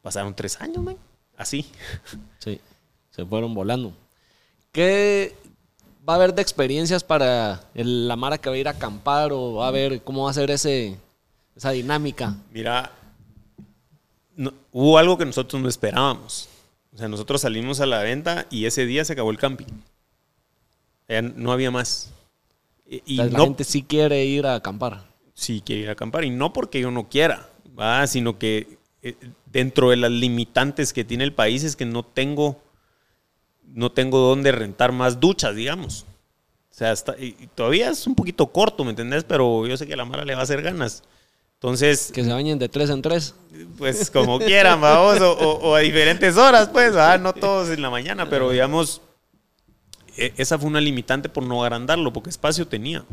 [0.00, 0.96] pasaron tres años, man.
[1.36, 1.66] Así.
[2.38, 2.60] Sí,
[3.10, 3.92] se fueron volando.
[4.72, 5.34] ¿Qué
[6.08, 9.32] va a haber de experiencias para el- la Mara que va a ir a acampar
[9.32, 10.96] o va a ver cómo va a ser ese,
[11.54, 12.34] esa dinámica?
[12.50, 12.90] Mira,
[14.36, 16.48] no- hubo algo que nosotros no esperábamos.
[16.94, 19.66] O sea, nosotros salimos a la venta y ese día se acabó el camping.
[21.08, 22.10] Ya no había más.
[22.86, 25.06] Y, y O sea, la no gente sí quiere ir a acampar.
[25.34, 26.24] sí quiere ir a acampar.
[26.24, 28.06] Y no porque yo no quiera, ¿va?
[28.06, 29.14] sino que eh,
[29.52, 32.60] dentro de las limitantes que tiene el país es que no tengo,
[33.74, 36.04] no tengo dónde rentar más duchas, digamos.
[36.70, 39.24] O sea, está- y- y todavía es un poquito corto, ¿me entendés?
[39.24, 41.02] Pero yo sé que a la Mara le va a hacer ganas.
[41.54, 43.34] Entonces, Que se bañen de tres en tres.
[43.76, 47.18] pues como quieran, vamos, o, o- o a diferentes horas, pues, ¿va?
[47.18, 49.00] no todos en la mañana, pero digamos,
[50.16, 53.04] e- esa fue una limitante por no agrandarlo, porque espacio tenía.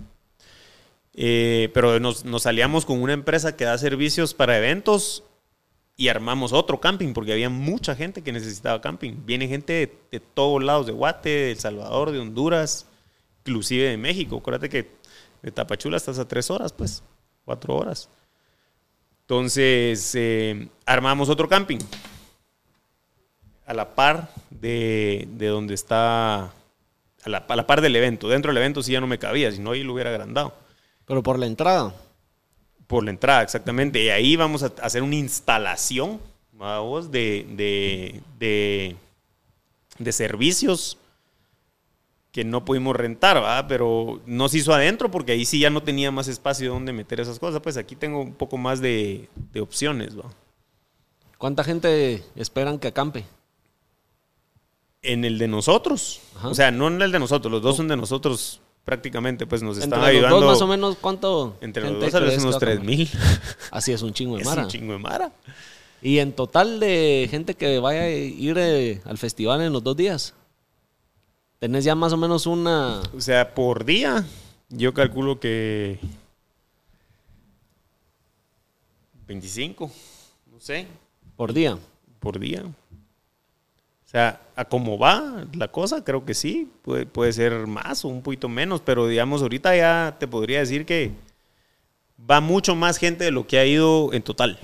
[1.15, 5.23] Eh, pero nos, nos salíamos con una empresa que da servicios para eventos
[5.97, 9.25] y armamos otro camping, porque había mucha gente que necesitaba camping.
[9.25, 12.87] Viene gente de, todos lados, de Guate, de El Salvador, de Honduras,
[13.39, 14.37] inclusive de México.
[14.37, 14.91] Acuérdate que
[15.41, 17.01] de Tapachula estás a tres horas, pues,
[17.45, 18.09] cuatro horas.
[19.21, 21.79] Entonces, eh, armamos otro camping.
[23.65, 26.43] A la par de, de donde está.
[26.43, 28.27] A la, la par del evento.
[28.27, 30.53] Dentro del evento sí ya no me cabía, si no ahí lo hubiera agrandado.
[31.05, 31.95] Pero por la entrada.
[32.87, 34.03] Por la entrada, exactamente.
[34.03, 36.19] Y ahí vamos a hacer una instalación,
[36.53, 38.95] vamos, de, de, de,
[39.97, 40.97] de servicios
[42.31, 43.65] que no pudimos rentar, ¿va?
[43.67, 47.21] Pero no se hizo adentro porque ahí sí ya no tenía más espacio donde meter
[47.21, 47.61] esas cosas.
[47.61, 50.25] Pues aquí tengo un poco más de, de opciones, ¿va?
[51.37, 53.25] ¿Cuánta gente esperan que acampe?
[55.01, 56.19] En el de nosotros.
[56.35, 56.49] Ajá.
[56.49, 59.77] O sea, no en el de nosotros, los dos son de nosotros prácticamente, pues nos
[59.77, 60.39] están Entre los ayudando.
[60.41, 61.57] dos más o menos, ¿cuánto?
[61.61, 62.85] entre los dos, unos va a 3 acampar?
[62.85, 63.09] mil.
[63.71, 64.63] Así es un chingo de Es mara.
[64.63, 65.31] un chingo de mara.
[66.01, 69.97] Y en total de gente que vaya a ir eh, al festival en los dos
[69.97, 70.33] días.
[71.59, 73.01] Tenés ya más o menos una...
[73.17, 74.23] O sea, por día,
[74.69, 75.99] yo calculo que
[79.27, 79.91] 25,
[80.51, 80.85] no sé,
[81.35, 81.77] por día.
[82.19, 82.63] por día.
[84.15, 88.07] O sea, a cómo va la cosa, creo que sí, puede, puede ser más o
[88.07, 91.11] un poquito menos, pero digamos, ahorita ya te podría decir que
[92.31, 94.57] va mucho más gente de lo que ha ido en total.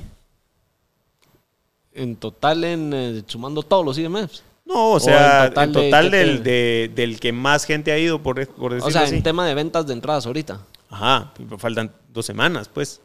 [1.94, 4.42] En total, en, eh, sumando todos los IMFs.
[4.64, 8.24] No, o O sea, en total en del, de- del que más gente ha ido,
[8.24, 9.16] por, por decirlo O sea, así.
[9.16, 10.62] en tema de ventas de entradas ahorita.
[10.90, 13.02] Ajá, faltan dos semanas, pues.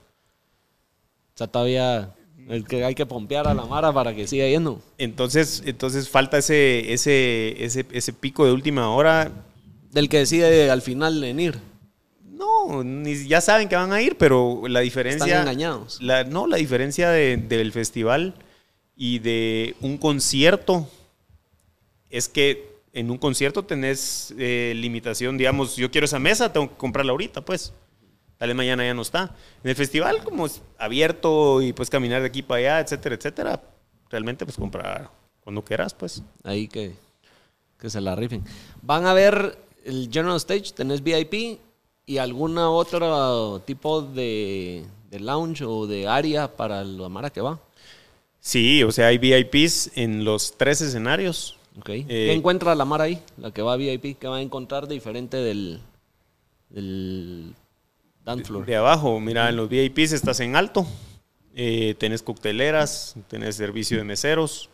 [1.34, 2.14] O sea, todavía
[2.48, 4.80] el que hay que pompear a la mara para que siga yendo.
[4.98, 9.30] Entonces, entonces falta ese, ese, ese, ese pico de última hora.
[9.92, 11.58] Del que decide al final en ir.
[12.30, 15.26] No, ni- ya saben que van a ir, pero la diferencia.
[15.26, 16.00] Están engañados.
[16.02, 18.34] La, no, la diferencia de- del festival
[18.94, 20.88] y de un concierto
[22.10, 26.76] es que en un concierto tenés eh, limitación, digamos, yo quiero esa mesa, tengo que
[26.76, 27.72] comprarla ahorita, pues.
[28.38, 29.34] Tal vez mañana ya no está.
[29.64, 33.62] En el festival, como es abierto y puedes caminar de aquí para allá, etcétera, etcétera,
[34.10, 35.10] realmente pues comprar
[35.42, 36.22] cuando quieras, pues.
[36.44, 36.94] Ahí que,
[37.78, 38.44] que se la rifen.
[38.82, 41.60] Van a ver el General Stage, tenés VIP
[42.04, 47.60] y alguna otro tipo de, de lounge o de área para la mara que va.
[48.40, 51.56] Sí, o sea, hay VIPs en los tres escenarios.
[51.80, 51.88] Ok.
[51.88, 53.20] Eh, ¿Qué encuentra la mara ahí?
[53.38, 55.80] La que va a VIP, ¿qué va a encontrar diferente del,
[56.70, 57.54] del
[58.26, 58.66] dance floor?
[58.66, 60.86] De abajo, mira, en los VIPs estás en alto.
[61.58, 64.68] eh, tenés cocteleras, tenés servicio de meseros.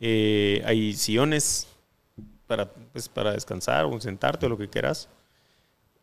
[0.00, 1.66] eh, hay sillones
[2.46, 5.08] para, pues, para descansar o sentarte o lo que quieras.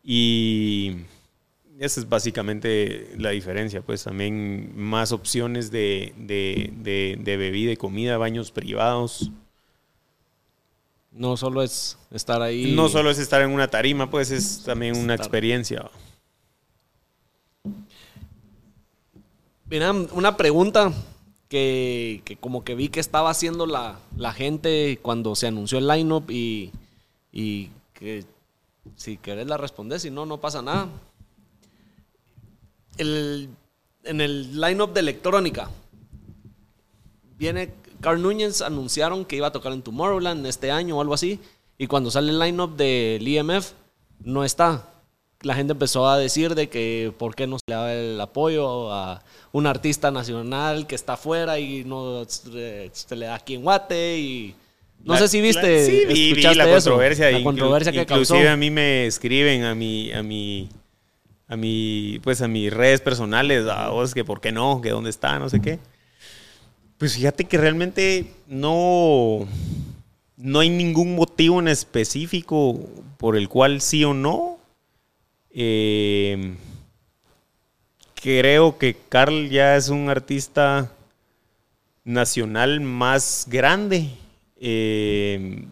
[0.03, 0.97] Y
[1.79, 3.81] esa es básicamente la diferencia.
[3.81, 9.31] Pues también más opciones de, de, de- de bebida y comida, baños privados.
[11.11, 12.73] No solo es estar ahí.
[12.75, 15.25] No solo es estar en una tarima, pues es también una Estar.
[15.25, 15.89] experiencia.
[19.69, 20.93] Mira, una pregunta
[21.49, 26.29] que, como que vi que estaba haciendo la, la gente cuando se anunció el lineup
[26.29, 26.71] y,
[27.31, 28.25] y que
[28.95, 30.87] si querés la respondés, si no, no pasa nada.
[32.97, 33.49] El-
[34.03, 35.67] en el lineup de electrónica,
[37.39, 41.39] viene Carl Núñez, anunciaron que iba a tocar en Tomorrowland este año o algo así,
[41.79, 43.71] y cuando sale el lineup del IMF,
[44.19, 44.91] no está.
[45.45, 48.91] La gente empezó a decir de que por qué no se le da el apoyo
[48.91, 54.17] a un artista nacional que está afuera y no se le da aquí en Guate
[54.17, 54.55] y
[55.03, 57.29] No La- sé si viste, la- sí, vi, vi escuchaste la eso, controversia.
[57.31, 58.49] la controversia que inclusive causó.
[58.53, 60.67] a mí me escriben a mi, a mi,
[61.47, 65.11] a mi, pues a mis redes personales, a vos que por qué no, que dónde
[65.11, 65.77] está, no sé qué.
[66.97, 69.45] Pues fíjate que realmente no,
[70.37, 72.79] no hay ningún motivo en específico
[73.17, 74.54] por el cual sí o no.
[75.57, 76.55] Eh,
[78.15, 80.91] creo que Carl ya es un artista
[82.03, 84.09] nacional más grande.
[84.57, 85.65] Eh,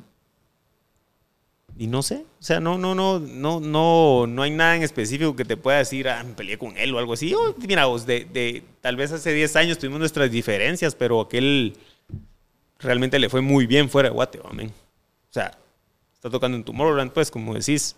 [1.76, 5.36] y no sé, o sea, no, no, no, no, no, no hay nada en específico
[5.36, 7.30] que te pueda decir, ah, peleé con él o algo así.
[7.30, 11.76] Yo, mira, vos, de, de- tal vez hace 10 años tuvimos nuestras diferencias, pero aquel
[12.80, 14.72] realmente le fue muy bien fuera de Guate, amén.
[15.32, 15.58] O sea,
[16.14, 17.96] está tocando en Tomorrowland, pues, como decís.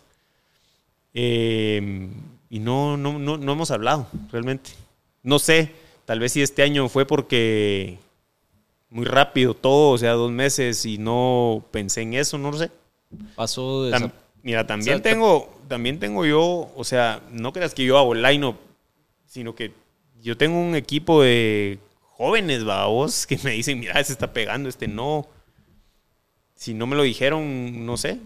[1.15, 2.09] Eh,
[2.49, 4.71] y no, no, no, no hemos hablado, realmente.
[5.23, 5.71] No sé,
[6.05, 7.97] tal vez si este año fue porque
[8.89, 12.69] muy rápido todo, o sea, dos meses y no pensé en eso, no lo sé.
[13.35, 14.11] Pasó de Tam-
[14.43, 17.97] mira, también o sea, te- tengo, también tengo yo, o sea, no creas que yo
[17.97, 18.53] hago line
[19.25, 19.71] sino que
[20.21, 24.87] yo tengo un equipo de jóvenes, vos, que me dicen, mira, este está pegando, este
[24.87, 25.27] no.
[26.55, 28.19] Si no me lo dijeron, no sé.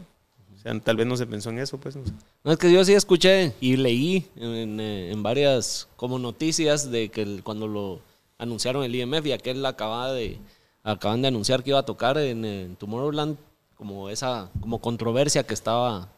[0.59, 1.95] O sea, tal vez no se pensó en eso, pues.
[1.95, 2.11] No sé.
[2.43, 7.09] No, es que yo sí escuché y leí en, eh, en varias como noticias de
[7.09, 8.01] que el- cuando lo
[8.37, 10.37] anunciaron el IMF y aquel acababa de
[10.83, 13.37] acaban de anunciar que iba a tocar en, en Tomorrowland
[13.75, 16.09] como esa como controversia que estaba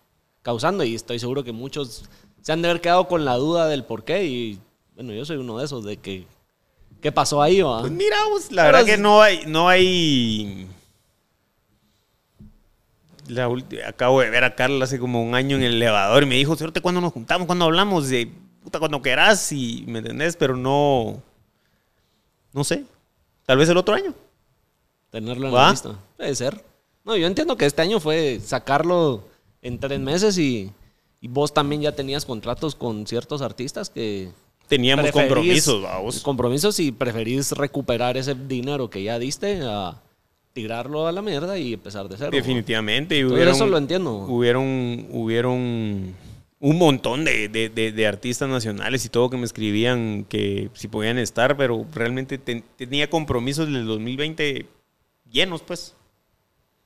[0.43, 2.03] causando y estoy seguro que muchos
[2.41, 4.59] se han de haber quedado con la duda del por qué y
[4.95, 6.25] bueno, yo soy uno de esos de que
[7.01, 7.81] qué pasó ahí, va?
[7.81, 8.15] Pues mira,
[8.51, 10.67] la Pero verdad es- que no hay, no hay.
[13.31, 13.49] La
[13.87, 16.57] acabo de ver a Carla hace como un año en el elevador y me dijo,
[16.57, 17.45] ¿cuándo cuando nos juntamos?
[17.47, 18.09] cuando hablamos?
[18.09, 18.29] De
[18.61, 21.23] puta, cuando querás, y me entendés, pero no.
[22.51, 22.83] No sé.
[23.45, 24.13] Tal vez el otro año.
[25.09, 25.63] tenerlo en ¿Va?
[25.63, 25.95] la lista.
[26.17, 26.61] Puede ser.
[27.05, 29.23] No, yo entiendo que este año fue sacarlo
[29.61, 30.69] en tres meses y,
[31.21, 34.29] y vos también ya tenías contratos con ciertos artistas que...
[34.67, 36.19] Teníamos compromisos, vamos.
[36.19, 40.01] Compromisos y preferís recuperar ese dinero que ya diste a
[40.53, 42.31] tirarlo a la mierda y empezar de cero.
[42.31, 43.17] Definitivamente.
[43.17, 44.11] Y hubieron, eso lo entiendo.
[44.27, 46.13] Hubieron, hubieron
[46.59, 50.87] un montón de, de- de- de artistas nacionales y todo que me escribían que si
[50.87, 54.65] podían estar, pero realmente ten- tenía compromisos del 2020
[55.31, 55.95] llenos, pues.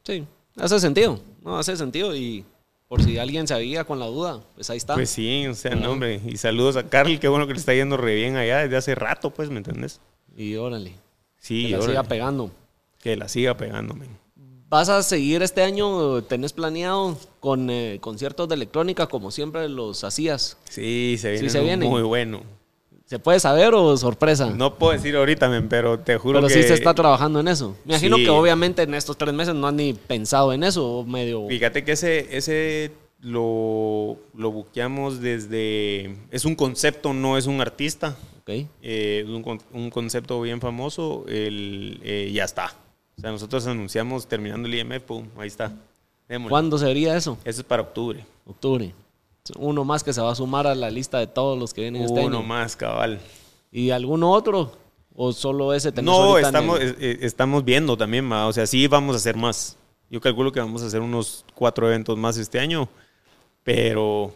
[0.04, 0.26] Sí,
[0.58, 1.20] hace sentido.
[1.44, 2.46] No, hace sentido y
[2.88, 4.94] por si alguien se había con la duda, pues ahí está.
[4.94, 6.22] Pues sí, o sea, no, hombre.
[6.26, 8.96] Y saludos a Carl, qué bueno que le está yendo re bien allá desde hace
[8.96, 10.00] rato, pues, ¿me entendés?
[10.38, 10.94] Y órale,
[11.40, 12.52] Sí, que la órale, siga pegando.
[13.06, 14.08] Que la siga pegándome.
[14.68, 16.24] ¿Vas a seguir este año?
[16.24, 20.58] ¿Tenés planeado con eh, conciertos de electrónica como siempre los hacías?
[20.68, 22.42] Sí, se viene, se muy bueno.
[23.06, 24.50] ¿Se puede saber o sorpresa?
[24.50, 26.56] No puedo decir ahorita, men, pero te juro Pero que...
[26.56, 27.78] sí se está trabajando en eso.
[27.86, 28.24] Me imagino Sí.
[28.24, 31.48] que obviamente en estos tres meses no han ni pensado en eso, medio...
[31.48, 36.18] Fíjate que ese, ese lo, lo buqueamos desde...
[36.32, 38.18] Es un concepto, no es un artista.
[38.42, 38.50] Ok.
[38.50, 41.24] Eh, es un, un concepto bien famoso.
[41.28, 42.74] El, eh, ya está.
[43.18, 45.72] O sea, nosotros anunciamos terminando el IMF, pum, ahí está.
[46.28, 46.50] Démosle.
[46.50, 47.38] ¿Cuándo sería eso?
[47.46, 48.26] Eso es para octubre.
[48.46, 48.94] Octubre.
[49.58, 52.02] Uno más que se va a sumar a la lista de todos los que vienen
[52.04, 52.44] este Uno año.
[52.48, 53.20] más, cabal.
[53.72, 54.72] ¿Y alguno otro?
[55.16, 58.48] ¿O solo ese No, estamos, el- eh, eh, estamos viendo también, ma.
[58.48, 59.78] o sea, sí vamos a hacer más.
[60.10, 62.90] Yo calculo que vamos a hacer unos cuatro eventos más este año,
[63.64, 64.34] pero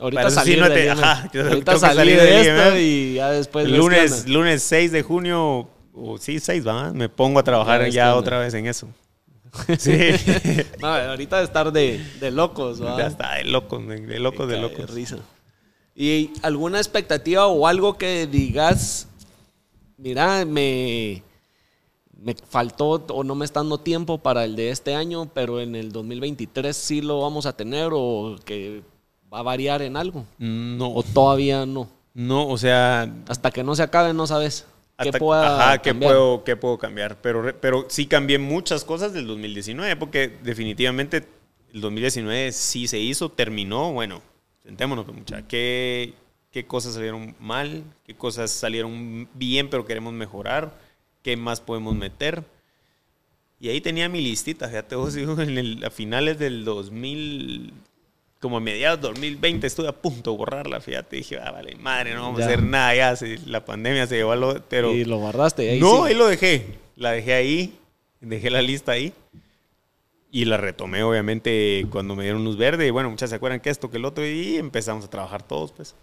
[0.00, 1.02] Ahorita sí salir no del te- IMF.
[1.02, 5.68] ajá, Ahorita salir salir de esto y ya después lunes, lunes 6 de junio,
[6.00, 8.88] o sí, 6, va, me pongo a trabajar Ya otra vez en eso.
[9.78, 9.92] Sí,
[10.80, 12.98] No, ahorita de estar de, de locos, ¿va?
[12.98, 14.90] ya está, de locos, de locos, de locos.
[14.90, 15.18] risa.
[15.94, 19.08] ¿Y alguna expectativa o algo que digas,
[19.96, 21.22] mira, me,
[22.20, 25.74] me faltó o no me está dando tiempo para el de este año, pero en
[25.74, 28.82] el 2023 sí lo vamos a tener o que
[29.32, 30.24] va a variar en algo?
[30.38, 31.88] No, ¿O todavía no?
[32.14, 34.66] no, o sea, Hasta que no se acabe no sabes
[35.02, 37.20] qué Hasta- pueda ajá, ¿qué puedo, qué puedo cambiar?
[37.20, 41.24] Pero, pero sí cambié muchas cosas del 2019, porque definitivamente
[41.72, 44.22] el 2019 sí se hizo, terminó, bueno,
[44.62, 46.14] sentémonos, pues, mucha, ¿qué,
[46.50, 47.84] qué cosas salieron mal?
[48.04, 50.76] ¿Qué cosas salieron bien pero queremos mejorar?
[51.22, 52.42] ¿Qué más podemos meter?
[53.60, 57.72] Y ahí tenía mi listita, fíjate vos, en el- a finales del 2000,
[58.40, 62.14] como a mediados del 2020 estuve a punto de borrarla, fíjate, dije, ah, vale, madre,
[62.14, 62.44] no vamos Ya.
[62.44, 63.14] a hacer nada ya,
[63.46, 64.62] la pandemia se llevó a lo...
[64.68, 66.08] Pero, y lo guardaste ahí no, sí.
[66.12, 66.78] ahí lo dejé.
[66.96, 67.78] La dejé ahí.
[68.20, 69.12] Dejé la lista ahí.
[70.30, 72.86] Y la retomé, obviamente, cuando me dieron luz verde.
[72.86, 74.26] Y bueno, muchas se acuerdan que esto, que el otro.
[74.26, 75.94] Y empezamos a trabajar todos, pues.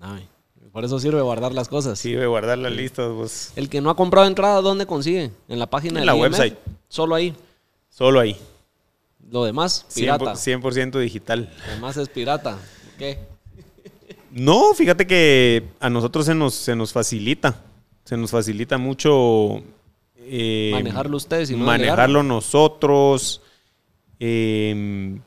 [0.00, 0.26] Ay,
[0.72, 2.02] por eso sirve guardar las cosas.
[2.02, 3.52] De guardar las listas, pues.
[3.56, 5.30] El que no ha comprado entrada, ¿dónde consigue?
[5.48, 6.22] En la página En del la IMF?
[6.22, 6.58] website.
[6.88, 7.34] Solo ahí.
[7.90, 8.36] Solo ahí.
[9.32, 10.34] Lo demás, pirata.
[10.34, 11.50] 100%, digital.
[11.66, 12.58] Lo demás es pirata.
[12.98, 13.18] ¿Qué?
[14.30, 17.56] No, fíjate que a nosotros se nos, se nos facilita.
[18.04, 19.62] Se nos facilita mucho.
[20.18, 23.40] eh, manejarlo ustedes y no Manejarlo nosotros.
[24.20, 25.18] Eh,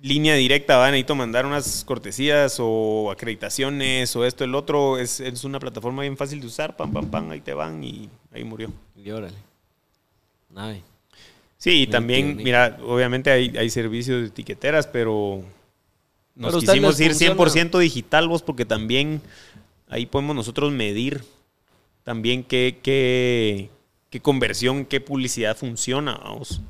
[0.00, 4.96] línea directa, va, necesito mandar unas cortesías o acreditaciones o esto, el otro.
[4.96, 8.08] Es, es, una plataforma bien fácil de usar, pam, pam, pam, ahí te van y
[8.32, 8.70] ahí murió.
[8.94, 9.38] Y órale.
[11.66, 15.42] Sí, y también, mira, obviamente hay, hay, servicios de etiqueteras, pero
[16.36, 19.20] nos pero quisimos ir 100% digital, vos, porque también
[19.88, 21.24] ahí podemos nosotros medir
[22.04, 23.68] también qué, qué,
[24.10, 26.60] qué conversión, qué publicidad funciona, vamos.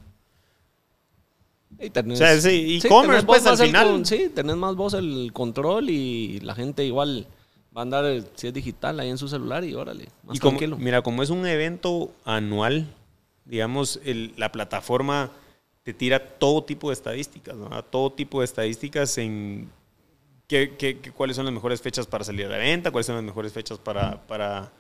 [1.79, 4.07] Y tenés, o sea, sí, e-commerce, pues al final.
[4.07, 7.27] sí, tenés más vos el control y la gente igual
[7.77, 10.59] va a andar, si es digital, ahí en su celular y órale, más y como,
[10.79, 12.87] Mira, como es un evento anual,
[13.47, 15.31] digamos, el, la plataforma
[15.83, 17.83] te tira todo tipo de estadísticas, ¿no?
[17.85, 19.71] todo tipo de estadísticas en
[20.49, 23.53] qué, cuáles son las mejores fechas para salir a la venta, cuáles son las mejores
[23.53, 24.73] fechas para, para,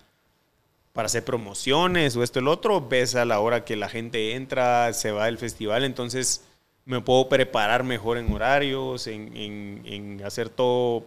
[0.92, 2.86] para hacer promociones o esto, el otro.
[2.86, 6.44] Ves a la hora que la gente entra, se va del festival, entonces
[6.84, 11.04] me puedo preparar mejor en horarios, en, en, hacer todo.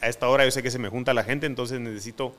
[0.00, 2.34] A esta hora yo sé que se me junta la gente, entonces necesito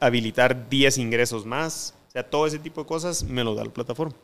[0.00, 1.94] habilitar 10 ingresos más.
[2.08, 4.14] O sea, todo ese tipo de cosas me lo da la plataforma.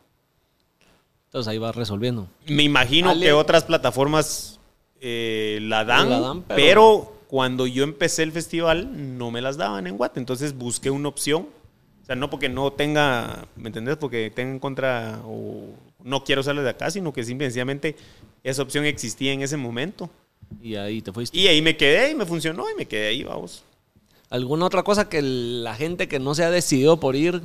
[1.26, 2.28] Entonces ahí va resolviendo.
[2.47, 4.59] Me imagino que otras plataformas
[5.01, 6.57] eh, la, dan, pero...
[6.57, 7.12] pero...
[7.28, 10.20] cuando yo empecé el festival no me las daban en Guate.
[10.20, 11.49] Entonces busqué una opción.
[12.03, 13.97] O sea, no porque no tenga, ¿me entendés?
[13.97, 15.68] Porque tenga en contra o
[16.03, 17.97] no quiero salir de acá, sino que simplemente
[18.43, 20.11] esa opción existía en ese momento.
[20.62, 21.37] Y ahí te fuiste.
[21.37, 23.64] Y ahí me quedé y me funcionó y me quedé ahí, vamos.
[24.30, 27.43] ¿Alguna otra cosa que la gente que no se ha decidido por ir,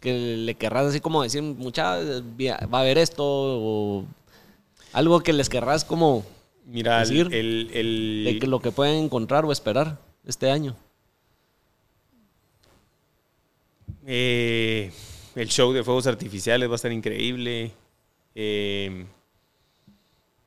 [0.00, 4.04] que le querrás así como decir, mucha, va a haber esto, o
[4.92, 6.24] algo que les querrás como
[6.64, 10.76] Mira, decir, el, el, de que lo que pueden encontrar o esperar este año?
[14.06, 14.90] Eh,
[15.34, 17.72] el show de fuegos artificiales va a estar increíble.
[18.34, 19.06] Eh,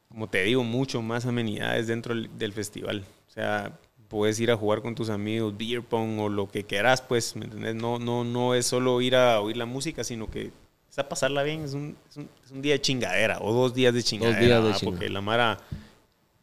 [0.10, 3.06] como te digo, mucho más amenidades dentro del festival.
[3.28, 3.78] O sea,
[4.10, 7.46] puedes ir a jugar con tus amigos, beer pong o lo que quieras, pues, ¿me
[7.46, 7.76] entiendes?
[7.76, 10.52] No, no, no es solo ir a oír la música, sino que
[10.90, 11.64] es a pasarla bien.
[11.64, 14.58] Es un, es un, día de chingadera o dos días de chingadera.
[14.58, 15.60] Dos días de Porque la Mara,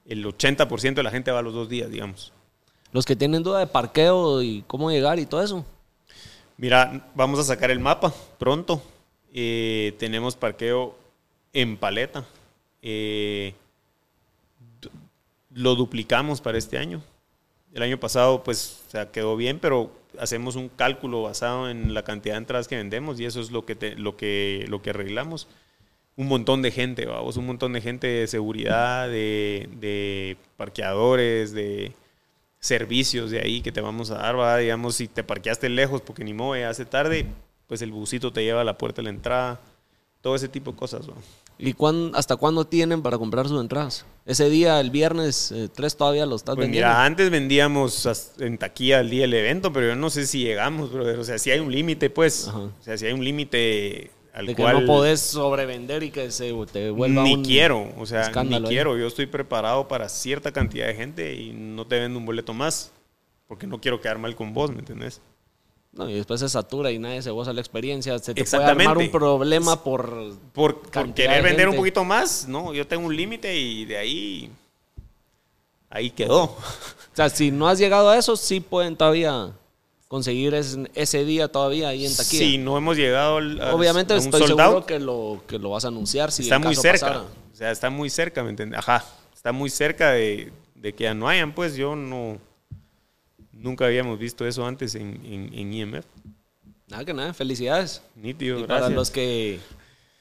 [0.06, 2.32] el 80% de la gente va a los dos días, digamos.
[2.92, 5.64] Los que tienen duda de parqueo y cómo llegar y todo eso.
[6.56, 8.80] Mira, vamos a sacar el mapa pronto.
[9.34, 10.96] Eh, tenemos parqueo
[11.52, 12.24] en paleta.
[12.80, 13.54] Eh,
[15.52, 17.02] lo duplicamos para este año.
[17.76, 22.34] El año pasado, pues, o quedó bien, pero hacemos un cálculo basado en la cantidad
[22.34, 25.46] de entradas que vendemos y eso es lo que, lo que, lo que arreglamos.
[26.16, 31.92] Un montón de gente, vamos, un montón de gente de seguridad, de, parqueadores, de
[32.60, 34.56] servicios de ahí que te vamos a dar, ¿va?
[34.56, 37.26] digamos, si te parqueaste lejos porque ni moe hace tarde,
[37.66, 39.60] pues el busito te lleva a la puerta de la entrada,
[40.22, 41.06] todo ese tipo de cosas.
[41.59, 41.74] ¿Y
[42.14, 44.04] hasta cuándo tienen para comprar sus entradas?
[44.26, 46.88] Ese día, el viernes 3, eh, todavía lo estás pues vendiendo.
[46.88, 50.92] Mira, antes vendíamos en taquilla el día del evento, pero yo no sé si llegamos,
[50.92, 51.18] brother.
[51.18, 52.48] O sea, si hay un límite, pues.
[52.48, 54.74] O sea, si hay un límite al de cual.
[54.74, 58.98] Que no podés sobrevender y que se te vuelva Ni quiero, o sea, ni quiero.
[58.98, 62.92] Yo estoy preparado para cierta cantidad de gente y no te vendo un boleto más.
[63.46, 65.22] Porque no quiero quedar mal con vos, ¿me entendés?
[65.97, 68.18] No, y después se satura y nadie se goza la experiencia.
[68.18, 70.34] Se te puede armar un problema por...
[70.53, 70.82] Por,
[71.14, 72.74] querer vender un poquito más, ¿no?
[72.74, 74.51] Yo tengo un límite y de ahí...
[75.88, 76.42] Ahí quedó.
[76.42, 76.59] O
[77.14, 79.53] sea, si no has llegado a eso, sí pueden todavía
[80.09, 82.44] conseguir ese, día todavía ahí en taquilla.
[82.44, 86.30] Sí, no hemos llegado al, Obviamente estoy seguro que lo, que lo vas a anunciar
[86.30, 87.22] si Está muy cerca.
[87.53, 88.80] O sea, está muy cerca, ¿me entiendes?
[88.80, 89.03] Ajá.
[89.34, 92.38] Está muy cerca de, de que ya no hayan, pues yo no
[93.59, 96.04] Nunca habíamos visto eso antes en, en, IMF.
[96.88, 98.02] Nada que nada, felicidades.
[98.14, 98.80] Nítido, y gracias.
[98.80, 99.59] Para los que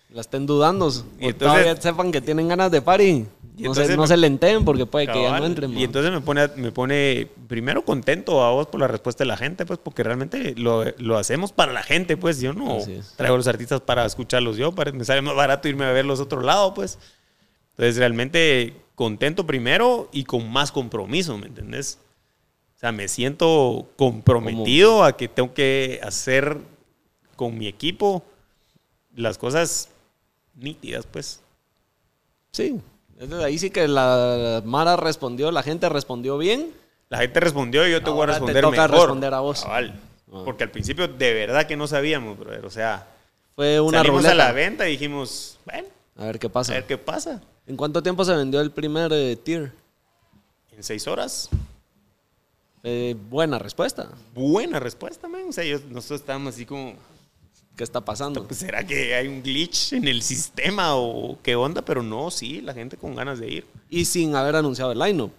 [0.09, 3.25] la estén dudando, y todavía sepan que tienen ganas de party.
[3.57, 5.77] No, se, no se lenten porque puede que ya no entren.
[5.77, 9.37] Y entonces me pone, me pone primero contento a vos por la respuesta de la
[9.37, 12.79] gente, pues porque realmente lo, lo hacemos para la gente, pues yo no
[13.15, 16.41] traigo a los artistas para escucharlos yo, me sale más barato irme a verlos otro
[16.41, 16.99] lado, pues.
[17.71, 21.99] Entonces realmente contento primero y con más compromiso, ¿me entendés?
[22.75, 26.57] O sea, me siento comprometido a que tengo que hacer
[27.35, 28.23] con mi equipo
[29.15, 29.89] las cosas
[30.55, 31.41] nítidas, pues.
[32.51, 32.79] Sí.
[33.43, 36.73] ahí sí que la Mara respondió, la gente respondió bien.
[37.09, 39.65] La gente respondió y yo te voy a responder te toca responder a vos.
[40.43, 42.65] Porque al principio de verdad que no sabíamos, brother.
[42.65, 43.07] O sea,
[43.55, 44.33] Fue una Salimos ruleta.
[44.33, 46.73] a la venta y dijimos, bueno, A ver qué a pasa.
[46.73, 47.41] ver qué pasa.
[47.67, 49.71] ¿En cuánto tiempo se vendió el primer eh, tier?
[50.71, 51.49] En seis horas.
[52.87, 54.09] Eh, buena respuesta.
[54.35, 55.41] Buena respuesta, man.
[55.49, 56.93] O sea, yo- nosotros estábamos así como,
[57.75, 58.45] ¿Qué está pasando?
[58.47, 61.81] pues, ¿será que hay un glitch en el sistema o qué onda?
[61.83, 63.65] Pero no, sí, la gente con ganas de ir.
[63.89, 65.31] Y sin haber anunciado el lineup.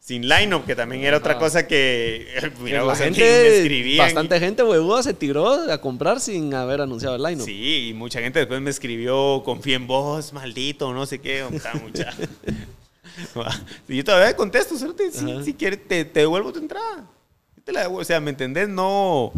[0.00, 1.38] Sin line-up, que también era otra Ah.
[1.38, 2.26] cosa que,
[2.62, 4.06] mira, la gente, me escribían.
[4.06, 7.44] bastante gente huevuda se tiró a comprar sin haber anunciado el lineup.
[7.46, 11.44] Sí, y mucha gente después me escribió, confía en vos, maldito, no sé qué,
[11.82, 12.10] mucha.
[13.88, 17.06] y yo todavía contesto, te, si, si quieres te, te devuelvo tu entrada.
[17.56, 18.68] Yo te la devuelvo, o sea, ¿me entendés?
[18.68, 19.32] No,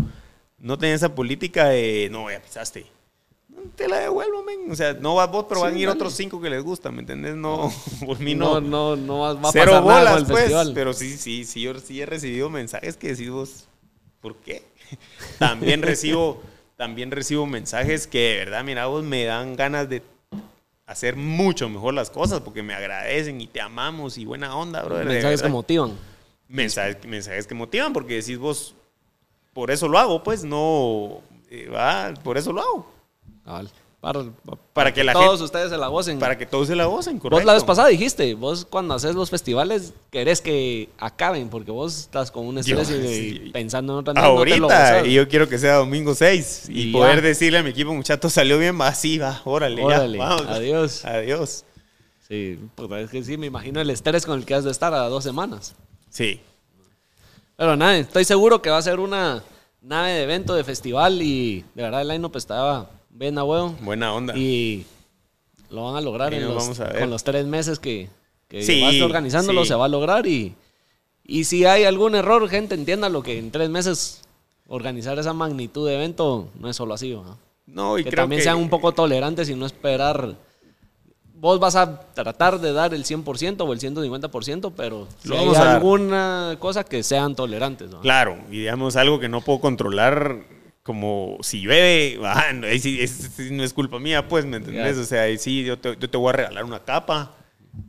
[0.58, 2.86] no tenés esa política de, no, ya pisaste.
[3.76, 4.70] Te la devuelvo, men.
[4.70, 5.96] O sea, no vas vos, pero Sí, van a ir dale.
[5.96, 7.36] otros cinco que les gusta, ¿me entendés?
[7.36, 7.72] No,
[8.06, 8.96] por mí no, no.
[8.96, 10.38] no, no va a Cero pasar nada con bolas, el pues.
[10.40, 10.72] festival.
[10.74, 13.68] Pero sí, sí, sí, yo sí he recibido mensajes que decís vos,
[14.20, 14.64] ¿por qué?
[15.38, 16.42] También recibo,
[16.76, 20.02] también recibo mensajes que de verdad, mira, vos me dan ganas de
[20.92, 25.06] hacer mucho mejor las cosas porque me agradecen y te amamos y buena onda, brother.
[25.06, 25.92] Mensajes que motivan.
[26.48, 28.74] mensajes, mensajes que motivan porque decís vos,
[29.52, 31.20] por eso lo hago, pues no,
[31.50, 32.92] eh, va, por eso lo hago.
[33.44, 33.70] Cabal.
[34.02, 34.24] Para,
[34.72, 36.18] Para que la todos gente- ustedes se la gocen.
[36.18, 37.36] Para que todos se la gocen, correcto.
[37.36, 41.96] Vos la vez pasada dijiste, vos cuando haces los festivales querés que acaben porque vos
[42.00, 43.50] estás con un Yo, estrés y, sí.
[43.52, 46.88] pensando en otra no te lo Ahorita, y yo quiero que sea domingo 6 y,
[46.88, 47.28] Y poder ya.
[47.28, 50.46] decirle a mi equipo, muchachos, salió bien, va, sí, va, órale, ya, Órale, vamos.
[50.48, 51.04] adiós.
[51.04, 51.64] Adiós.
[52.26, 54.92] Sí, pues es que sí, me imagino el estrés con el que has de estar
[54.94, 55.76] a dos semanas.
[56.10, 56.40] Sí,
[57.56, 59.44] Pero nada, estoy seguro que va a ser una
[59.80, 63.76] nave de evento, de festival y de verdad el line-up estaba bien a huevo.
[63.80, 64.36] buena onda.
[64.36, 64.84] Y
[65.70, 67.00] lo van a lograr en los- vamos a ver.
[67.00, 68.08] con los tres meses que,
[68.48, 69.68] que Sí, vas organizándolo, sí.
[69.68, 70.26] se va a lograr.
[70.26, 70.54] Y,
[71.24, 74.22] y si hay algún error, gente, entiéndalo que en tres meses
[74.66, 77.12] organizar esa magnitud de evento no es solo así.
[77.14, 77.36] ¿va?
[77.66, 80.34] no, y que creo también que sean un poco tolerantes y no esperar.
[81.34, 85.48] Vos vas a tratar de dar el 100% o el 150%, pero si Lo hay
[85.56, 87.92] a alguna cosa que sean tolerantes.
[87.92, 88.00] ¿va?
[88.00, 90.44] Claro, y digamos algo que no puedo controlar,
[90.82, 94.56] como si llueve, ah, no, ahí sí, es- sí no es culpa mía, pues, ¿me
[94.56, 94.96] entendés?
[94.98, 97.34] O sea, ahí sí, yo te, yo te voy a regalar una capa,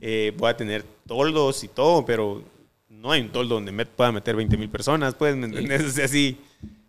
[0.02, 2.44] eh, voy a tener toldos y todo, pero
[2.89, 5.84] no hay un toldo donde met- pueda meter 20 mil personas, pues, ¿me entendés?
[5.84, 6.38] O sea, sí.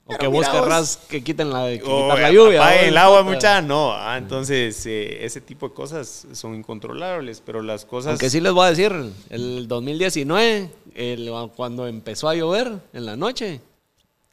[0.07, 2.61] O Pero que vos querrás que quiten la, que o quitar la lluvia.
[2.61, 2.75] ¿va?
[2.77, 3.91] el agua, mucha, no.
[3.95, 8.11] Ah, entonces, eh, ese tipo de cosas son incontrolables, pero las cosas...
[8.11, 8.93] Aunque sí les voy a decir,
[9.31, 13.63] el 2019, el- cuando empezó a llover en la noche,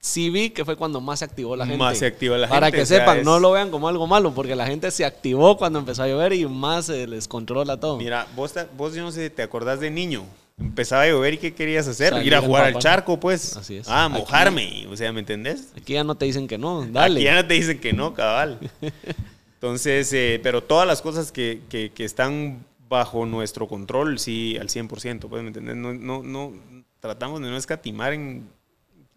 [0.01, 1.77] sí vi que fue cuando más se activó la gente.
[1.77, 3.87] Más se activa la Para gente, que o sea, sepan, es- no lo vean como
[3.87, 7.27] algo malo, porque la gente se activó cuando empezó a llover y más se les
[7.27, 7.97] controla todo.
[7.97, 10.23] Mira, vos, vos yo no sé, ¿te acordás de niño?
[10.59, 12.09] Empezaba a llover y ¿qué querías hacer?
[12.09, 13.55] Salir Ir a jugar al charco, pues.
[13.57, 13.87] Así es.
[13.87, 14.87] Ah, Aquí- mojarme.
[14.91, 15.69] O sea, ¿me entendés?
[15.77, 17.15] Aquí ya no te dicen que no, dale.
[17.19, 18.59] Aquí ya no te dicen que no, cabal.
[19.55, 24.67] Entonces, eh, pero todas las cosas que, que- que están bajo nuestro control, sí, al
[24.69, 25.75] 100%, pues, ¿me entendés?
[25.75, 26.51] No, no, no,
[26.99, 28.47] tratamos de no escatimar en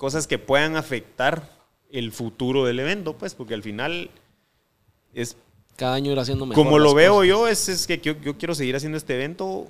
[0.04, 1.48] cosas que puedan afectar
[1.90, 4.10] el futuro del evento, pues, porque al final
[5.14, 5.34] es
[5.76, 6.62] Cada año ir haciendo mejor.
[6.62, 7.28] como lo veo cosas.
[7.30, 9.66] yo, es, es que yo, yo quiero seguir haciendo este evento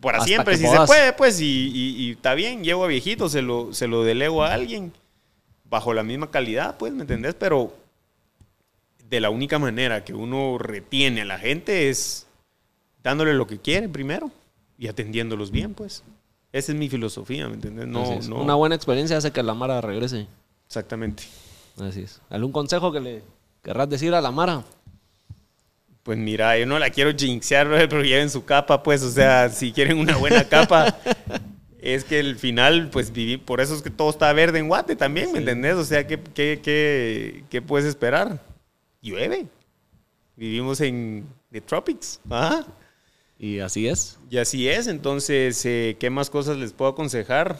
[0.00, 0.80] para Hasta siempre, si puedas.
[0.80, 4.52] se puede, pues, y, está bien, llego a viejito, se lo, se lo delego a
[4.52, 4.92] alguien
[5.70, 7.36] bajo la misma calidad, pues, ¿me entendés?
[7.36, 7.72] Pero
[9.08, 12.26] de la única manera que uno retiene a la gente es
[13.00, 14.32] dándole lo que quieren primero
[14.76, 16.02] y atendiéndolos bien, pues.
[16.54, 17.88] Esa es mi filosofía, ¿me entendés?
[17.88, 18.36] No, no.
[18.42, 20.28] Una buena experiencia hace que la Mara regrese.
[20.68, 21.24] Exactamente.
[21.80, 22.20] Así es.
[22.30, 23.22] ¿Algún consejo que le
[23.60, 24.62] querrás decir a la Mara?
[26.04, 29.72] Pues mira, yo no la quiero jinxear, pero lleven su capa, pues, o sea, si
[29.72, 30.96] quieren una buena capa,
[31.80, 34.94] es que el final, pues, viví, por eso es que todo está verde en Guate
[34.94, 35.38] también, ¿me Sí.
[35.38, 35.74] entendés?
[35.74, 38.40] O sea, ¿qué, qué, qué, qué puedes esperar?
[39.02, 39.46] Llueve.
[40.36, 42.64] Vivimos en The Tropics, ¿ah?
[43.38, 44.18] Y así es.
[44.30, 47.58] Y así es, entonces, eh, ¿qué más cosas les puedo aconsejar?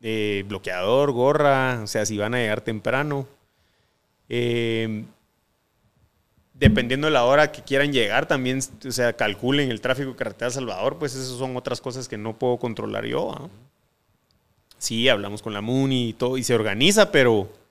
[0.00, 3.26] Eh, bloqueador, gorra, o sea, si van a llegar temprano.
[4.28, 5.04] Eh,
[6.54, 10.98] dependiendo de la hora que quieran llegar, también, o sea, calculen el tráfico carretera Salvador,
[10.98, 13.32] pues esas son otras cosas que no puedo controlar yo.
[13.32, 13.48] ¿ah?
[14.78, 17.61] Sí, hablamos con la MUNI y todo, y se organiza, pero...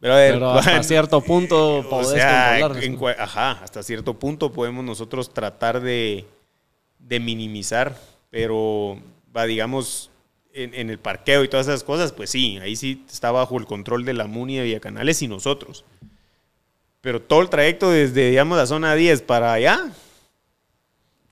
[0.00, 2.56] Pero, a ver, Pero hasta cierto punto o podés sea,
[3.18, 6.24] ajá, hasta cierto punto podemos nosotros tratar de,
[6.98, 7.96] de minimizar,
[8.30, 8.98] pero
[9.36, 10.10] va, digamos,
[10.52, 13.66] en, en el parqueo y todas esas cosas, pues sí, ahí sí está bajo el
[13.66, 15.84] control de la MUNI de Villacanales y nosotros.
[17.00, 19.90] Pero todo el trayecto desde, digamos, la zona 10 para allá,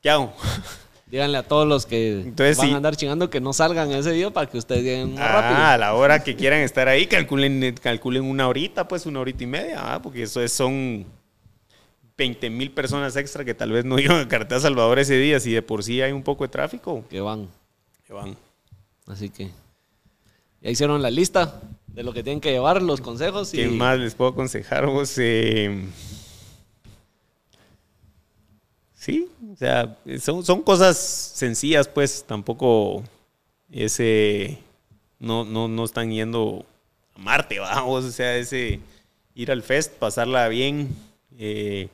[0.02, 0.32] ¿qué hago?
[1.08, 2.72] Díganle a todos los que Entonces, van sí.
[2.72, 5.64] a andar chingando que no salgan ese día para que ustedes lleguen más Ah, rápido.
[5.66, 9.46] a la hora que quieran estar ahí, calculen, calculen una horita, pues una horita y
[9.46, 11.06] media, ah, porque eso es- son
[12.18, 15.52] 20 mil personas extra que tal vez no iban a Carretera Salvador ese día, si
[15.52, 17.48] de por sí hay un poco de tráfico, Que van.
[18.04, 18.36] que van.
[19.06, 19.50] Así que
[20.60, 23.54] ya hicieron la lista de lo que tienen que llevar, los consejos.
[23.54, 25.14] Y ¿Qué más les puedo aconsejar vos?
[25.18, 25.84] Eh,
[29.06, 33.04] sí, o sea, son, son cosas sencillas, pues tampoco
[33.70, 34.58] ese
[35.20, 36.66] no, no, no están yendo
[37.14, 38.80] a Marte, vamos, o sea, ese
[39.36, 40.88] ir al fest, pasarla bien,
[41.38, 41.88] eh,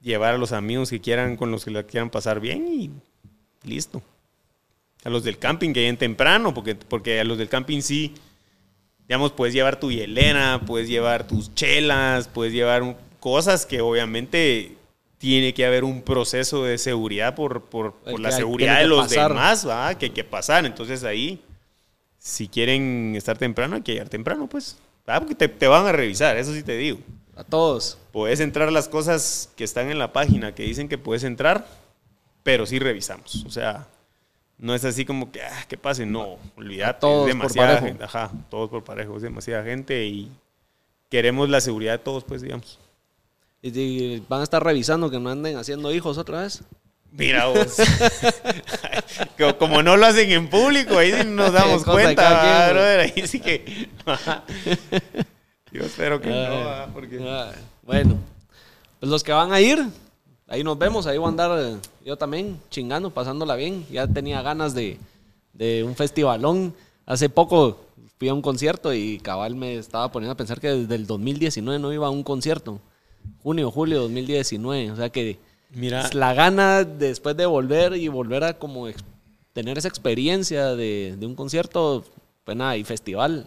[0.00, 2.90] llevar a los amigos que quieran, con los que la quieran pasar bien y
[3.64, 4.00] listo.
[5.02, 8.14] A los del camping que lleguen temprano, porque, porque a los del camping sí,
[9.08, 14.76] digamos, puedes llevar tu hielera, puedes llevar tus chelas, puedes llevar cosas que obviamente
[15.24, 19.06] tiene que haber un proceso de seguridad por, por, por la hay- seguridad de los
[19.08, 19.28] pasar.
[19.30, 19.96] demás, ¿va?
[19.96, 20.66] que hay que pasar.
[20.66, 21.42] Entonces ahí,
[22.18, 24.76] si quieren estar temprano, hay que llegar temprano, pues.
[25.08, 25.18] ¿va?
[25.18, 26.98] Porque te, te van a revisar, eso sí te digo.
[27.36, 27.96] a todos.
[28.12, 31.66] Puedes entrar las cosas que están en la página que dicen que puedes entrar,
[32.42, 33.44] pero sí revisamos.
[33.46, 33.86] O sea,
[34.58, 36.04] no es así como que, ah, que pase.
[36.04, 37.00] No, olvídate.
[37.00, 37.86] todos es por demasiada parejo.
[37.86, 38.04] gente.
[38.04, 39.16] Ajá, todos por parejo.
[39.16, 40.30] Es demasiada gente y
[41.08, 42.78] queremos la seguridad de todos, pues, digamos.
[43.66, 46.62] Y, van a estar revisando que no anden haciendo hijos otra vez.
[47.12, 47.76] Mira vos.
[49.58, 52.72] como, no lo hacen en público, ahí sí nos damos cuenta, cada quien, ¿va, güey.
[52.74, 53.00] brother.
[53.00, 53.88] Ahí sí que.
[55.72, 57.16] Yo espero que no, porque.
[57.26, 58.18] ay, bueno,
[59.00, 59.82] pues los que van a ir,
[60.46, 63.86] ahí nos vemos, ahí voy a andar eh, yo también chingando, pasándola bien.
[63.90, 64.98] Ya tenía ganas de,
[65.54, 66.74] de un festivalón.
[67.06, 67.80] Hace poco
[68.18, 71.78] fui a un concierto y cabal me estaba poniendo a pensar que desde el 2019
[71.78, 72.78] no iba a un concierto.
[73.42, 74.90] Junio, julio 2019.
[74.92, 75.38] O sea que
[75.72, 76.08] Mira.
[76.12, 78.86] la gana después de volver y volver a como
[79.52, 82.04] tener esa experiencia de, de un concierto,
[82.44, 83.46] pues nada, y festival.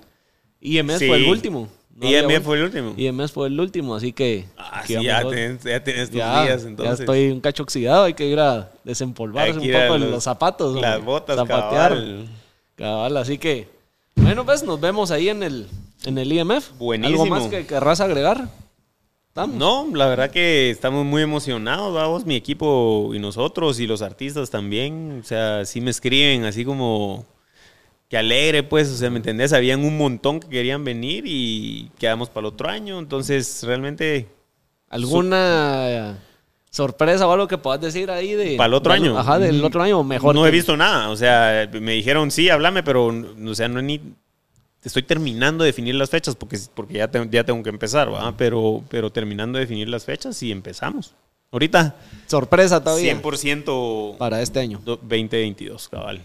[0.61, 1.07] IMS Sí.
[1.07, 1.67] fue el último.
[1.95, 2.07] No
[2.41, 2.93] fue el último.
[2.95, 4.45] IMS fue el último, así que.
[4.55, 6.99] Ah, sí, ya ya tenés, ya tenés tus ya, días, ya entonces.
[6.99, 10.75] estoy un cacho oxidado, hay que ir a desempolvarse un poco en los- los zapatos.
[10.79, 11.89] Las hombre, botas, zapatear.
[11.93, 12.29] cabal.
[12.75, 13.67] Cabal, así que.
[14.15, 15.67] Bueno, pues nos vemos ahí en el,
[16.05, 16.71] en el IMF.
[16.77, 17.23] Buenísimo.
[17.23, 18.47] ¿Algo más que querrás agregar?
[19.45, 24.49] No, la verdad que estamos muy emocionados, vamos, mi equipo y nosotros y los artistas
[24.49, 25.19] también.
[25.21, 27.25] O sea, sí me escriben así como
[28.09, 29.53] que alegre, pues, o sea, ¿me entendés?
[29.53, 32.99] Habían un montón que querían venir y quedamos para el otro año.
[32.99, 34.29] Entonces, realmente,
[34.89, 36.17] ¿Alguna
[36.71, 38.55] sorpresa o algo que puedas decir ahí de.
[38.55, 39.17] para el otro año.
[39.17, 40.33] Ajá, del otro año, mejor.
[40.33, 41.09] No que- he visto nada.
[41.09, 44.01] O sea, me dijeron, sí, háblame, pero, o sea, no he ni.
[44.87, 48.35] Estoy terminando de definir las fechas porque, porque ya, tengo, ya tengo que empezar, ¿va?
[48.37, 51.13] Pero, pero terminando de definir las fechas y empezamos.
[51.51, 51.95] Ahorita,
[52.27, 53.13] Sorpresa todavía.
[53.21, 54.81] 100% Para este año.
[54.85, 56.21] do- 2022, cabal.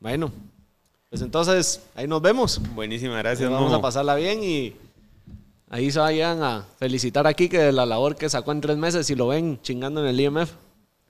[0.00, 0.32] Bueno,
[1.10, 2.60] pues entonces ahí nos vemos.
[2.74, 4.74] Buenísimas gracias, Vamos a pasarla bien y
[5.70, 9.14] ahí se vayan a felicitar aquí que la labor que sacó en tres meses y
[9.14, 10.50] lo ven chingando en el IMF.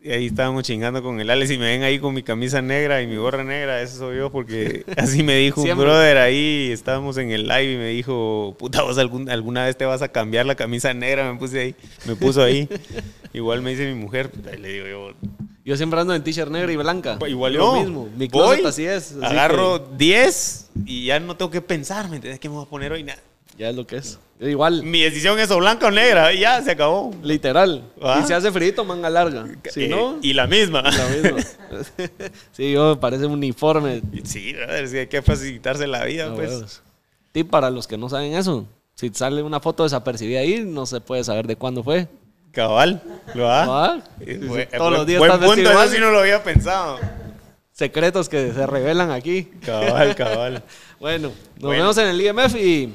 [0.06, 3.00] Y ahí estábamos chingando con el Alex y me ven ahí con mi camisa negra
[3.00, 7.16] y mi gorra negra, eso soy yo porque así me dijo un brother ahí, estábamos
[7.16, 10.44] en el live y me dijo, puta, vos algún- alguna vez te vas a cambiar
[10.44, 11.74] la camisa negra, me puse ahí,
[12.04, 12.68] me puso ahí.
[13.32, 15.14] Igual me dice mi mujer, puta, y le digo yo,
[15.64, 17.18] Yo siempre ando en t-shirt negra y blanca.
[17.26, 17.80] igual lo yo.
[17.80, 18.08] mismo.
[18.14, 19.12] Mi voy, closet así es.
[19.12, 22.40] así agarro 10 y ya no tengo que pensar, ¿me entiendes?
[22.40, 23.04] ¿Qué me voy a poner hoy?
[23.04, 23.22] Nada.
[23.56, 24.18] que Ya es lo que es.
[24.40, 27.14] Igual, Mi decisión es o blanca o negra y ya se acabó.
[27.22, 27.84] literal.
[28.02, 28.20] ¿Ah?
[28.22, 29.46] Y si hace frito, manga larga.
[29.70, 30.82] Si Eh, no, y la misma.
[30.82, 31.38] lo mismo.
[32.52, 34.02] sí, yo parece un uniforme.
[34.24, 36.50] Sí, brother, sí, hay que facilitarse la vida, Ah, pues.
[36.50, 36.82] huevos.
[37.32, 38.66] Tip para los que no saben eso.
[38.94, 42.08] Si sale una foto desapercibida ahí, no se puede saber de cuándo fue.
[42.52, 43.02] Cabal,
[43.34, 43.66] ¿lo va?
[43.66, 44.02] ¿Va?
[44.20, 46.98] Eh, buen- Todos los días buen punto, eso sí no lo había pensado.
[47.72, 49.44] Secretos que se revelan aquí.
[49.64, 50.62] Cabal, cabal.
[51.00, 51.82] Bueno, nos Bueno.
[51.82, 52.94] vemos en el IMF y